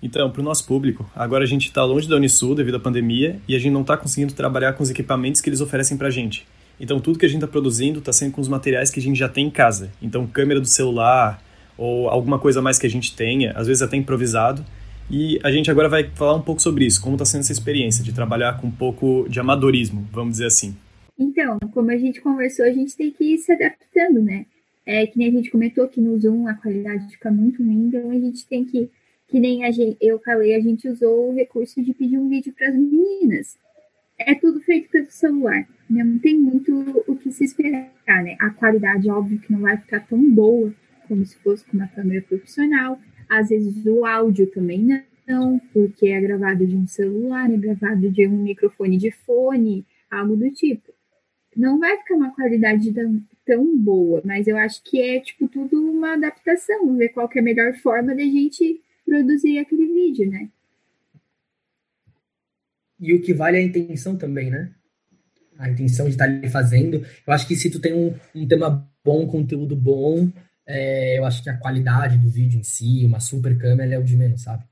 Então, 0.00 0.30
para 0.30 0.40
o 0.40 0.44
nosso 0.44 0.64
público, 0.64 1.10
agora 1.14 1.42
a 1.42 1.46
gente 1.46 1.66
está 1.66 1.84
longe 1.84 2.08
da 2.08 2.16
Unisul 2.16 2.54
devido 2.54 2.76
à 2.76 2.80
pandemia 2.80 3.40
e 3.48 3.56
a 3.56 3.58
gente 3.58 3.72
não 3.72 3.80
está 3.80 3.96
conseguindo 3.96 4.32
trabalhar 4.32 4.72
com 4.74 4.82
os 4.82 4.90
equipamentos 4.90 5.40
que 5.40 5.48
eles 5.50 5.60
oferecem 5.60 5.96
para 5.96 6.06
a 6.06 6.10
gente. 6.10 6.46
Então, 6.80 7.00
tudo 7.00 7.18
que 7.18 7.26
a 7.26 7.28
gente 7.28 7.38
está 7.38 7.48
produzindo 7.48 7.98
está 7.98 8.12
sendo 8.12 8.32
com 8.32 8.40
os 8.40 8.46
materiais 8.46 8.90
que 8.90 9.00
a 9.00 9.02
gente 9.02 9.18
já 9.18 9.28
tem 9.28 9.46
em 9.46 9.50
casa. 9.50 9.90
Então, 10.00 10.26
câmera 10.26 10.60
do 10.60 10.66
celular 10.66 11.42
ou 11.76 12.08
alguma 12.08 12.38
coisa 12.38 12.62
mais 12.62 12.78
que 12.78 12.86
a 12.86 12.90
gente 12.90 13.14
tenha, 13.14 13.52
às 13.52 13.66
vezes 13.66 13.82
até 13.82 13.96
improvisado. 13.96 14.64
E 15.10 15.40
a 15.42 15.50
gente 15.50 15.70
agora 15.70 15.88
vai 15.88 16.04
falar 16.10 16.34
um 16.34 16.42
pouco 16.42 16.60
sobre 16.60 16.84
isso, 16.84 17.00
como 17.00 17.14
está 17.14 17.24
sendo 17.24 17.40
essa 17.40 17.52
experiência 17.52 18.04
de 18.04 18.12
trabalhar 18.12 18.60
com 18.60 18.66
um 18.66 18.70
pouco 18.70 19.26
de 19.28 19.40
amadorismo, 19.40 20.06
vamos 20.12 20.32
dizer 20.32 20.46
assim. 20.46 20.76
Então, 21.18 21.58
como 21.72 21.90
a 21.90 21.96
gente 21.96 22.20
conversou, 22.20 22.64
a 22.64 22.72
gente 22.72 22.96
tem 22.96 23.10
que 23.10 23.34
ir 23.34 23.38
se 23.38 23.52
adaptando, 23.52 24.22
né? 24.22 24.46
É 24.84 25.06
que 25.06 25.18
nem 25.18 25.28
a 25.28 25.32
gente 25.32 25.50
comentou 25.50 25.88
que 25.88 26.00
no 26.00 26.16
Zoom 26.18 26.46
a 26.46 26.54
qualidade 26.54 27.10
fica 27.10 27.30
muito 27.30 27.62
ruim, 27.62 27.88
então 27.88 28.10
a 28.10 28.14
gente 28.14 28.46
tem 28.46 28.64
que 28.64 28.90
que 29.28 29.38
nem 29.38 29.64
a 29.64 29.70
gente, 29.70 29.96
eu 30.00 30.18
falei, 30.20 30.54
a 30.54 30.60
gente 30.60 30.88
usou 30.88 31.30
o 31.30 31.34
recurso 31.34 31.82
de 31.82 31.92
pedir 31.92 32.18
um 32.18 32.28
vídeo 32.28 32.52
para 32.56 32.68
as 32.68 32.74
meninas. 32.74 33.58
É 34.18 34.34
tudo 34.34 34.58
feito 34.60 34.88
pelo 34.88 35.10
celular, 35.10 35.68
né? 35.88 36.02
não 36.02 36.18
tem 36.18 36.36
muito 36.36 37.04
o 37.06 37.14
que 37.14 37.30
se 37.30 37.44
esperar, 37.44 37.92
né? 38.06 38.36
A 38.40 38.50
qualidade, 38.50 39.08
óbvio, 39.10 39.38
que 39.38 39.52
não 39.52 39.60
vai 39.60 39.76
ficar 39.76 40.00
tão 40.00 40.18
boa 40.30 40.72
como 41.06 41.24
se 41.24 41.36
fosse 41.36 41.64
com 41.64 41.76
uma 41.76 41.86
câmera 41.88 42.22
profissional. 42.22 42.98
Às 43.28 43.50
vezes 43.50 43.84
o 43.86 44.04
áudio 44.04 44.50
também 44.50 45.04
não, 45.26 45.58
porque 45.72 46.08
é 46.08 46.20
gravado 46.20 46.66
de 46.66 46.74
um 46.74 46.86
celular, 46.86 47.52
é 47.52 47.56
gravado 47.56 48.10
de 48.10 48.26
um 48.26 48.42
microfone 48.42 48.96
de 48.96 49.10
fone, 49.10 49.84
algo 50.10 50.36
do 50.36 50.50
tipo. 50.50 50.92
Não 51.54 51.78
vai 51.78 51.98
ficar 51.98 52.14
uma 52.14 52.34
qualidade 52.34 52.92
tão, 52.92 53.22
tão 53.44 53.76
boa, 53.76 54.22
mas 54.24 54.46
eu 54.46 54.56
acho 54.56 54.82
que 54.82 55.00
é 55.00 55.20
tipo 55.20 55.48
tudo 55.48 55.78
uma 55.82 56.14
adaptação, 56.14 56.96
ver 56.96 57.10
qual 57.10 57.28
é 57.34 57.38
a 57.38 57.42
melhor 57.42 57.74
forma 57.74 58.14
da 58.14 58.22
gente 58.22 58.80
produzir 59.04 59.58
aquele 59.58 59.86
vídeo, 59.86 60.30
né? 60.30 60.48
E 63.00 63.14
o 63.14 63.20
que 63.20 63.32
vale 63.32 63.58
é 63.58 63.60
a 63.60 63.64
intenção 63.64 64.16
também, 64.16 64.50
né? 64.50 64.72
A 65.58 65.68
intenção 65.68 66.06
de 66.06 66.12
estar 66.12 66.24
ali 66.24 66.48
fazendo. 66.48 67.04
Eu 67.26 67.32
acho 67.32 67.46
que 67.46 67.56
se 67.56 67.70
tu 67.70 67.80
tem 67.80 67.92
um, 67.92 68.14
um 68.34 68.46
tema 68.46 68.88
bom, 69.04 69.26
conteúdo 69.26 69.74
bom, 69.76 70.30
é, 70.68 71.18
eu 71.18 71.24
acho 71.24 71.42
que 71.42 71.48
a 71.48 71.56
qualidade 71.56 72.18
do 72.18 72.28
vídeo 72.28 72.60
em 72.60 72.62
si, 72.62 73.02
uma 73.06 73.18
super 73.18 73.56
câmera, 73.56 73.94
é 73.94 73.98
o 73.98 74.04
de 74.04 74.14
menos, 74.14 74.42
sabe? 74.42 74.62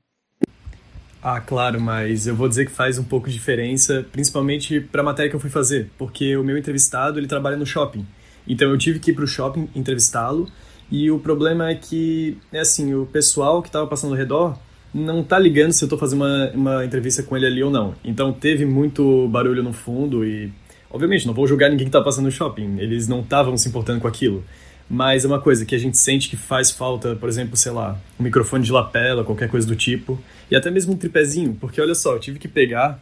Ah, 1.21 1.41
claro, 1.41 1.81
mas 1.81 2.27
eu 2.27 2.35
vou 2.35 2.47
dizer 2.47 2.65
que 2.65 2.71
faz 2.71 2.99
um 2.99 3.03
pouco 3.03 3.27
de 3.27 3.33
diferença, 3.33 4.05
principalmente 4.11 4.79
para 4.79 5.01
a 5.01 5.03
matéria 5.03 5.29
que 5.29 5.35
eu 5.35 5.39
fui 5.39 5.49
fazer, 5.49 5.89
porque 5.97 6.37
o 6.37 6.43
meu 6.43 6.57
entrevistado 6.57 7.19
ele 7.19 7.27
trabalha 7.27 7.57
no 7.57 7.65
shopping. 7.65 8.05
Então 8.47 8.69
eu 8.69 8.77
tive 8.77 8.99
que 8.99 9.11
ir 9.11 9.13
para 9.15 9.23
o 9.23 9.27
shopping 9.27 9.67
entrevistá-lo 9.75 10.47
e 10.91 11.09
o 11.09 11.19
problema 11.19 11.69
é 11.69 11.75
que, 11.75 12.37
é 12.53 12.59
assim, 12.59 12.93
o 12.93 13.05
pessoal 13.05 13.61
que 13.61 13.67
estava 13.67 13.87
passando 13.87 14.11
ao 14.11 14.17
redor 14.17 14.57
não 14.93 15.23
tá 15.23 15.37
ligando 15.37 15.73
se 15.73 15.83
eu 15.83 15.87
estou 15.87 15.99
fazendo 15.99 16.23
uma, 16.23 16.51
uma 16.51 16.85
entrevista 16.85 17.23
com 17.23 17.35
ele 17.35 17.47
ali 17.47 17.63
ou 17.63 17.71
não. 17.71 17.95
Então 18.05 18.31
teve 18.31 18.65
muito 18.65 19.27
barulho 19.27 19.63
no 19.63 19.73
fundo 19.73 20.23
e, 20.23 20.53
obviamente, 20.89 21.25
não 21.25 21.33
vou 21.33 21.47
julgar 21.47 21.69
ninguém 21.69 21.85
que 21.85 21.89
está 21.89 22.01
passando 22.01 22.25
no 22.25 22.31
shopping. 22.31 22.77
Eles 22.77 23.07
não 23.07 23.19
estavam 23.19 23.57
se 23.57 23.67
importando 23.67 23.99
com 23.99 24.07
aquilo. 24.07 24.45
Mas 24.89 25.25
é 25.25 25.27
uma 25.27 25.41
coisa 25.41 25.65
que 25.65 25.75
a 25.75 25.77
gente 25.77 25.97
sente 25.97 26.29
que 26.29 26.37
faz 26.37 26.71
falta, 26.71 27.15
por 27.15 27.27
exemplo, 27.27 27.57
sei 27.57 27.71
lá, 27.71 27.99
um 28.19 28.23
microfone 28.23 28.63
de 28.63 28.71
lapela, 28.71 29.23
qualquer 29.23 29.49
coisa 29.49 29.67
do 29.67 29.75
tipo. 29.75 30.17
E 30.49 30.55
até 30.55 30.71
mesmo 30.71 30.93
um 30.93 30.97
tripézinho, 30.97 31.55
porque 31.59 31.81
olha 31.81 31.93
só, 31.93 32.13
eu 32.13 32.19
tive 32.19 32.39
que 32.39 32.47
pegar 32.47 33.01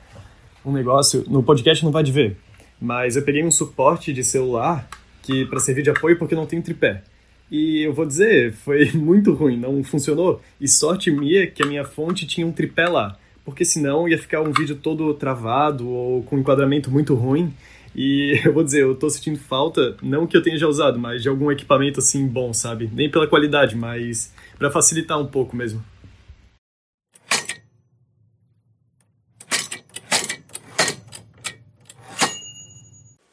um 0.66 0.72
negócio, 0.72 1.24
no 1.28 1.44
podcast 1.44 1.86
não 1.86 1.92
vai 1.92 2.04
ver, 2.04 2.38
mas 2.82 3.16
eu 3.16 3.22
peguei 3.22 3.44
um 3.44 3.52
suporte 3.52 4.12
de 4.12 4.24
celular 4.24 4.88
que 5.22 5.46
para 5.46 5.60
servir 5.60 5.84
de 5.84 5.90
apoio 5.90 6.18
porque 6.18 6.36
não 6.36 6.46
tem 6.46 6.62
tripé. 6.62 7.04
E 7.52 7.84
eu 7.84 7.94
vou 7.94 8.06
dizer, 8.06 8.54
foi 8.54 8.92
muito 8.94 9.34
ruim, 9.34 9.58
não 9.58 9.84
funcionou. 9.84 10.42
E 10.60 10.68
sorte 10.68 11.12
minha 11.12 11.46
que 11.48 11.62
a 11.62 11.66
minha 11.66 11.86
fonte 11.86 12.26
tinha 12.26 12.46
um 12.46 12.52
tripé 12.52 12.88
lá, 12.88 13.18
porque 13.44 13.64
senão 13.64 14.08
ia 14.08 14.18
ficar 14.18 14.42
um 14.42 14.52
vídeo 14.52 14.76
todo 14.76 15.14
travado 15.14 15.88
ou 15.88 16.24
com 16.24 16.36
um 16.36 16.40
enquadramento 16.40 16.90
muito 16.90 17.14
ruim. 17.14 17.54
E 17.96 18.42
eu 18.46 18.54
vou 18.54 18.64
dizer, 18.64 18.82
eu 18.82 18.96
tô 18.96 19.10
sentindo 19.10 19.40
falta, 19.40 19.96
não 20.02 20.28
que 20.28 20.36
eu 20.36 20.42
tenha 20.42 20.58
já 20.58 20.68
usado, 20.68 21.00
mas 21.00 21.22
de 21.22 21.30
algum 21.30 21.52
equipamento 21.52 22.00
assim 22.00 22.28
bom, 22.28 22.54
sabe? 22.54 22.90
Nem 22.94 23.10
pela 23.10 23.28
qualidade, 23.28 23.76
mas 23.76 24.34
para 24.58 24.70
facilitar 24.70 25.20
um 25.20 25.28
pouco 25.28 25.56
mesmo. 25.56 25.84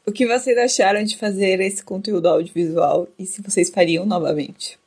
O 0.05 0.11
que 0.11 0.27
vocês 0.27 0.57
acharam 0.57 1.03
de 1.03 1.17
fazer 1.17 1.59
esse 1.59 1.83
conteúdo 1.83 2.27
audiovisual 2.27 3.07
e 3.17 3.25
se 3.25 3.41
vocês 3.41 3.69
fariam 3.69 4.05
novamente? 4.05 4.77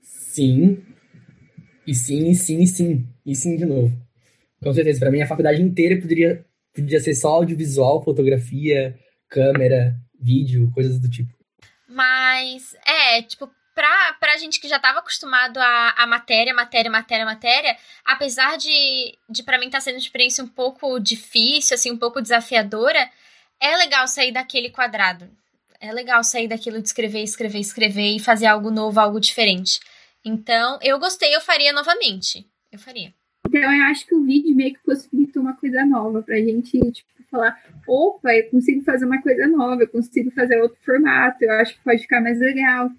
Sim. 0.00 0.78
E 1.86 1.94
sim, 1.94 2.30
e 2.30 2.34
sim, 2.34 2.62
e 2.62 2.66
sim. 2.66 3.06
E 3.26 3.34
sim 3.34 3.56
de 3.56 3.66
novo. 3.66 3.92
Com 4.62 4.72
certeza, 4.72 5.00
para 5.00 5.10
mim 5.10 5.20
a 5.20 5.26
faculdade 5.26 5.60
inteira 5.60 6.00
poderia 6.00 6.44
podia 6.82 7.00
ser 7.00 7.14
só 7.14 7.28
audiovisual, 7.28 8.02
fotografia, 8.02 8.98
câmera, 9.28 9.94
vídeo, 10.20 10.70
coisas 10.72 10.98
do 10.98 11.08
tipo. 11.08 11.32
Mas, 11.88 12.74
é, 12.86 13.22
tipo, 13.22 13.50
pra, 13.74 14.12
pra 14.18 14.36
gente 14.36 14.60
que 14.60 14.68
já 14.68 14.76
estava 14.76 14.98
acostumado 14.98 15.58
a, 15.58 15.94
a 15.98 16.06
matéria, 16.06 16.52
matéria, 16.52 16.90
matéria, 16.90 17.24
matéria, 17.24 17.76
apesar 18.04 18.58
de, 18.58 19.16
de 19.30 19.42
para 19.42 19.58
mim 19.58 19.66
estar 19.66 19.78
tá 19.78 19.82
sendo 19.82 19.94
uma 19.94 20.00
experiência 20.00 20.42
um 20.42 20.48
pouco 20.48 20.98
difícil, 20.98 21.74
assim, 21.74 21.90
um 21.90 21.96
pouco 21.96 22.20
desafiadora, 22.20 23.08
é 23.60 23.76
legal 23.76 24.08
sair 24.08 24.32
daquele 24.32 24.70
quadrado. 24.70 25.30
É 25.80 25.92
legal 25.92 26.24
sair 26.24 26.48
daquilo 26.48 26.82
de 26.82 26.88
escrever, 26.88 27.22
escrever, 27.22 27.60
escrever 27.60 28.16
e 28.16 28.18
fazer 28.18 28.46
algo 28.46 28.70
novo, 28.70 28.98
algo 28.98 29.20
diferente. 29.20 29.78
Então, 30.24 30.78
eu 30.82 30.98
gostei, 30.98 31.34
eu 31.34 31.40
faria 31.40 31.72
novamente. 31.72 32.44
Eu 32.72 32.78
faria. 32.78 33.14
Então, 33.48 33.62
eu 33.62 33.84
acho 33.84 34.06
que 34.06 34.14
o 34.14 34.22
vídeo 34.22 34.54
meio 34.54 34.74
que 34.74 34.80
possibilitou 34.84 35.42
uma 35.42 35.56
coisa 35.56 35.82
nova 35.86 36.22
pra 36.22 36.36
gente, 36.36 36.78
tipo, 36.92 37.08
falar: 37.30 37.58
opa, 37.86 38.34
eu 38.34 38.50
consigo 38.50 38.82
fazer 38.82 39.06
uma 39.06 39.22
coisa 39.22 39.48
nova, 39.48 39.82
eu 39.82 39.88
consigo 39.88 40.30
fazer 40.32 40.60
outro 40.60 40.76
formato, 40.84 41.42
eu 41.42 41.52
acho 41.52 41.74
que 41.74 41.82
pode 41.82 42.02
ficar 42.02 42.20
mais 42.20 42.38
legal. 42.38 42.90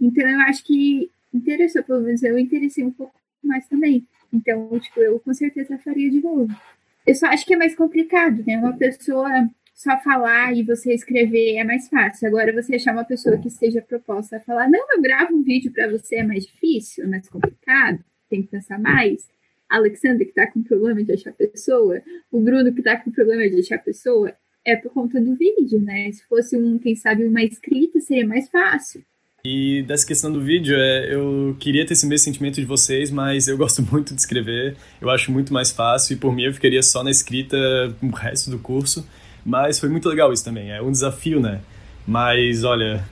Então, 0.00 0.26
eu 0.26 0.40
acho 0.40 0.64
que 0.64 1.10
interessou, 1.32 1.82
pelo 1.84 2.00
menos 2.00 2.22
eu 2.22 2.38
interessei 2.38 2.84
um 2.84 2.90
pouco 2.90 3.12
mais 3.44 3.66
também. 3.68 4.06
Então, 4.32 4.78
tipo, 4.80 4.98
eu 5.00 5.20
com 5.20 5.34
certeza 5.34 5.76
faria 5.78 6.10
de 6.10 6.22
novo. 6.22 6.48
Eu 7.06 7.14
só 7.14 7.26
acho 7.26 7.44
que 7.44 7.52
é 7.52 7.58
mais 7.58 7.74
complicado, 7.74 8.42
né? 8.46 8.56
Uma 8.56 8.76
pessoa 8.76 9.28
só 9.74 9.98
falar 9.98 10.56
e 10.56 10.62
você 10.62 10.94
escrever 10.94 11.56
é 11.56 11.64
mais 11.64 11.86
fácil. 11.88 12.28
Agora, 12.28 12.50
você 12.52 12.76
achar 12.76 12.94
uma 12.94 13.04
pessoa 13.04 13.36
que 13.36 13.48
esteja 13.48 13.82
proposta 13.82 14.38
a 14.38 14.40
falar: 14.40 14.70
não, 14.70 14.86
eu 14.90 15.02
gravo 15.02 15.34
um 15.36 15.42
vídeo 15.42 15.70
para 15.70 15.90
você, 15.90 16.16
é 16.16 16.24
mais 16.24 16.46
difícil, 16.46 17.04
é 17.04 17.06
mais 17.06 17.28
complicado, 17.28 18.02
tem 18.30 18.40
que 18.40 18.48
pensar 18.48 18.78
mais 18.78 19.28
a 19.70 19.76
Alexandra 19.76 20.24
que 20.24 20.30
está 20.30 20.46
com 20.46 20.62
problema 20.62 21.02
de 21.02 21.12
achar 21.12 21.32
pessoa, 21.32 22.00
o 22.30 22.40
Bruno 22.40 22.72
que 22.72 22.80
está 22.80 22.96
com 22.96 23.10
problema 23.10 23.48
de 23.48 23.60
achar 23.60 23.78
pessoa, 23.78 24.32
é 24.64 24.76
por 24.76 24.92
conta 24.92 25.20
do 25.20 25.34
vídeo, 25.34 25.80
né? 25.80 26.10
Se 26.12 26.26
fosse 26.26 26.56
um, 26.56 26.78
quem 26.78 26.94
sabe, 26.94 27.24
uma 27.24 27.42
escrita, 27.42 28.00
seria 28.00 28.26
mais 28.26 28.48
fácil. 28.48 29.02
E 29.44 29.82
dessa 29.82 30.06
questão 30.06 30.32
do 30.32 30.42
vídeo, 30.42 30.76
é, 30.76 31.14
eu 31.14 31.56
queria 31.58 31.86
ter 31.86 31.94
esse 31.94 32.06
mesmo 32.06 32.24
sentimento 32.24 32.56
de 32.56 32.66
vocês, 32.66 33.10
mas 33.10 33.48
eu 33.48 33.56
gosto 33.58 33.82
muito 33.82 34.14
de 34.14 34.20
escrever, 34.20 34.76
eu 35.00 35.08
acho 35.10 35.30
muito 35.30 35.52
mais 35.52 35.70
fácil, 35.70 36.14
e 36.14 36.16
por 36.16 36.34
mim 36.34 36.42
eu 36.42 36.52
ficaria 36.52 36.82
só 36.82 37.02
na 37.02 37.10
escrita 37.10 37.56
o 38.02 38.10
resto 38.10 38.50
do 38.50 38.58
curso, 38.58 39.08
mas 39.44 39.78
foi 39.78 39.88
muito 39.88 40.08
legal 40.08 40.32
isso 40.32 40.44
também, 40.44 40.70
é 40.70 40.82
um 40.82 40.90
desafio, 40.90 41.40
né? 41.40 41.60
Mas 42.06 42.64
olha, 42.64 43.04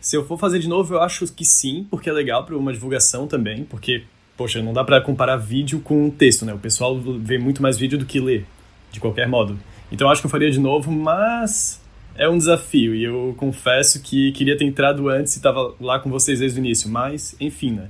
se 0.00 0.16
eu 0.16 0.26
for 0.26 0.38
fazer 0.38 0.58
de 0.58 0.68
novo, 0.68 0.94
eu 0.94 1.00
acho 1.00 1.32
que 1.32 1.44
sim, 1.44 1.86
porque 1.88 2.10
é 2.10 2.12
legal 2.12 2.44
para 2.44 2.56
uma 2.56 2.72
divulgação 2.72 3.26
também, 3.26 3.64
porque 3.64 4.02
poxa, 4.36 4.62
não 4.62 4.72
dá 4.72 4.84
para 4.84 5.00
comparar 5.00 5.36
vídeo 5.36 5.80
com 5.80 6.10
texto, 6.10 6.44
né? 6.44 6.52
O 6.54 6.58
pessoal 6.58 6.98
vê 7.00 7.38
muito 7.38 7.62
mais 7.62 7.78
vídeo 7.78 7.98
do 7.98 8.06
que 8.06 8.20
lê, 8.20 8.42
de 8.90 9.00
qualquer 9.00 9.28
modo. 9.28 9.58
Então 9.90 10.10
acho 10.10 10.20
que 10.20 10.26
eu 10.26 10.30
faria 10.30 10.50
de 10.50 10.58
novo, 10.58 10.90
mas 10.90 11.80
é 12.14 12.28
um 12.28 12.38
desafio 12.38 12.94
e 12.94 13.04
eu 13.04 13.34
confesso 13.36 14.02
que 14.02 14.32
queria 14.32 14.56
ter 14.56 14.64
entrado 14.64 15.08
antes 15.08 15.34
e 15.34 15.38
estava 15.38 15.74
lá 15.80 15.98
com 15.98 16.10
vocês 16.10 16.40
desde 16.40 16.58
o 16.58 16.64
início, 16.64 16.90
mas 16.90 17.36
enfim, 17.40 17.72
né? 17.72 17.88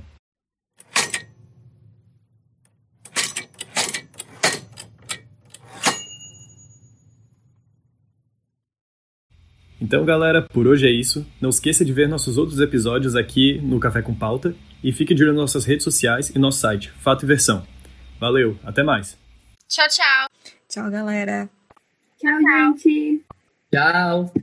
Então, 9.93 10.03
galera, 10.03 10.41
por 10.41 10.65
hoje 10.65 10.87
é 10.87 10.89
isso. 10.89 11.23
Não 11.39 11.51
esqueça 11.51 11.85
de 11.85 11.93
ver 11.93 12.09
nossos 12.09 12.35
outros 12.35 12.59
episódios 12.59 13.15
aqui 13.15 13.61
no 13.61 13.79
Café 13.79 14.01
com 14.01 14.11
Pauta 14.11 14.55
e 14.83 14.91
fique 14.91 15.13
de 15.13 15.21
olho 15.21 15.33
nas 15.33 15.41
nossas 15.41 15.65
redes 15.65 15.83
sociais 15.83 16.31
e 16.31 16.39
nosso 16.39 16.61
site, 16.61 16.91
Fato 16.97 17.25
e 17.25 17.27
Versão. 17.27 17.63
Valeu, 18.19 18.57
até 18.63 18.81
mais. 18.81 19.15
Tchau, 19.69 19.87
tchau. 19.87 20.29
Tchau, 20.67 20.89
galera. 20.89 21.47
Tchau, 22.19 22.39
tchau. 22.41 22.75
gente. 22.75 23.21
Tchau. 23.71 24.33